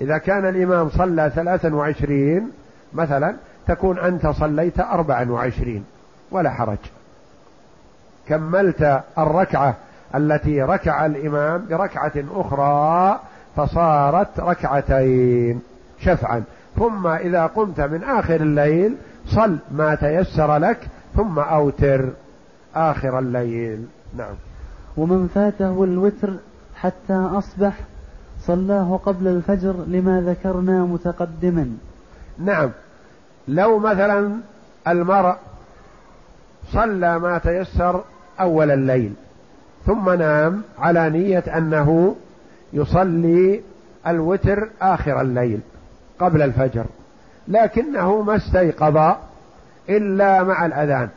[0.01, 2.51] إذا كان الإمام صلى ثلاثا وعشرين
[2.93, 3.35] مثلا
[3.67, 5.85] تكون أنت صليت أربعا وعشرين
[6.31, 6.77] ولا حرج.
[8.27, 9.75] كملت الركعة
[10.15, 13.19] التي ركع الإمام بركعة أخرى
[13.55, 15.61] فصارت ركعتين
[15.99, 16.43] شفعا.
[16.75, 18.95] ثم إذا قمت من آخر الليل
[19.27, 22.09] صل ما تيسر لك ثم أوتر
[22.75, 23.85] آخر الليل.
[24.17, 24.33] نعم.
[24.97, 26.33] ومن فاته الوتر
[26.75, 27.73] حتى أصبح
[28.41, 31.77] صلاه قبل الفجر لما ذكرنا متقدما.
[32.39, 32.69] نعم.
[33.47, 34.31] لو مثلا
[34.87, 35.35] المرء
[36.71, 38.03] صلى ما تيسر
[38.39, 39.13] أول الليل
[39.85, 42.15] ثم نام على نية أنه
[42.73, 43.61] يصلي
[44.07, 45.59] الوتر آخر الليل
[46.19, 46.85] قبل الفجر
[47.47, 49.15] لكنه ما استيقظ
[49.89, 51.09] إلا مع الأذان.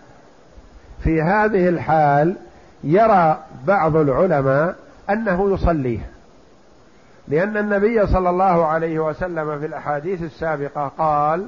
[1.05, 2.37] في هذه الحال
[2.85, 4.77] يرى بعض العلماء
[5.11, 6.07] أنه يصليه
[7.29, 11.47] لأن النبي صلى الله عليه وسلم في الأحاديث السابقة قال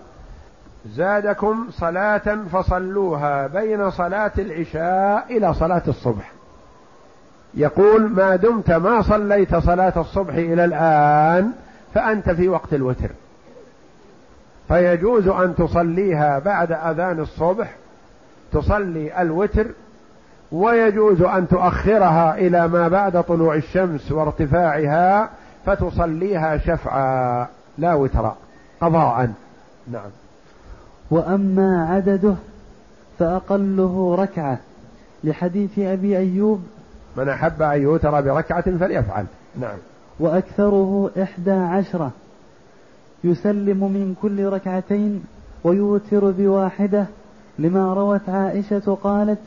[0.86, 6.32] زادكم صلاة فصلوها بين صلاة العشاء إلى صلاة الصبح.
[7.56, 11.52] يقول ما دمت ما صليت صلاة الصبح إلى الآن
[11.94, 13.10] فأنت في وقت الوتر.
[14.68, 17.74] فيجوز أن تصليها بعد أذان الصبح
[18.52, 19.66] تصلي الوتر
[20.52, 25.30] ويجوز أن تؤخرها إلى ما بعد طلوع الشمس وارتفاعها
[25.66, 27.46] فتصليها شفعا
[27.78, 28.36] لا وترا
[28.80, 29.30] قضاء.
[29.92, 30.10] نعم.
[31.10, 32.34] وأما عدده
[33.18, 34.58] فأقله ركعة
[35.24, 36.62] لحديث أبي أيوب
[37.16, 39.24] من أحب أن يوتر بركعة فليفعل.
[39.60, 39.76] نعم.
[40.20, 42.10] وأكثره إحدى عشرة.
[43.24, 45.24] يسلم من كل ركعتين
[45.64, 47.06] ويوتر بواحدة.
[47.58, 49.38] لما روت عائشة قالت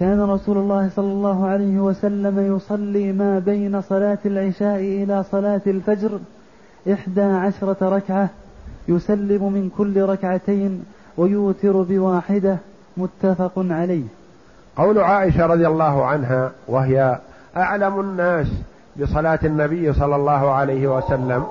[0.00, 6.18] كان رسول الله صلى الله عليه وسلم يصلي ما بين صلاة العشاء إلى صلاة الفجر
[6.92, 8.28] إحدى عشرة ركعة.
[8.88, 10.84] يسلم من كل ركعتين
[11.16, 12.56] ويوتر بواحدة.
[12.96, 14.04] متفق عليه.
[14.76, 17.18] قول عائشة رضي الله عنها وهي
[17.56, 18.46] أعلم الناس
[18.96, 21.44] بصلاة النبي صلى الله عليه وسلم.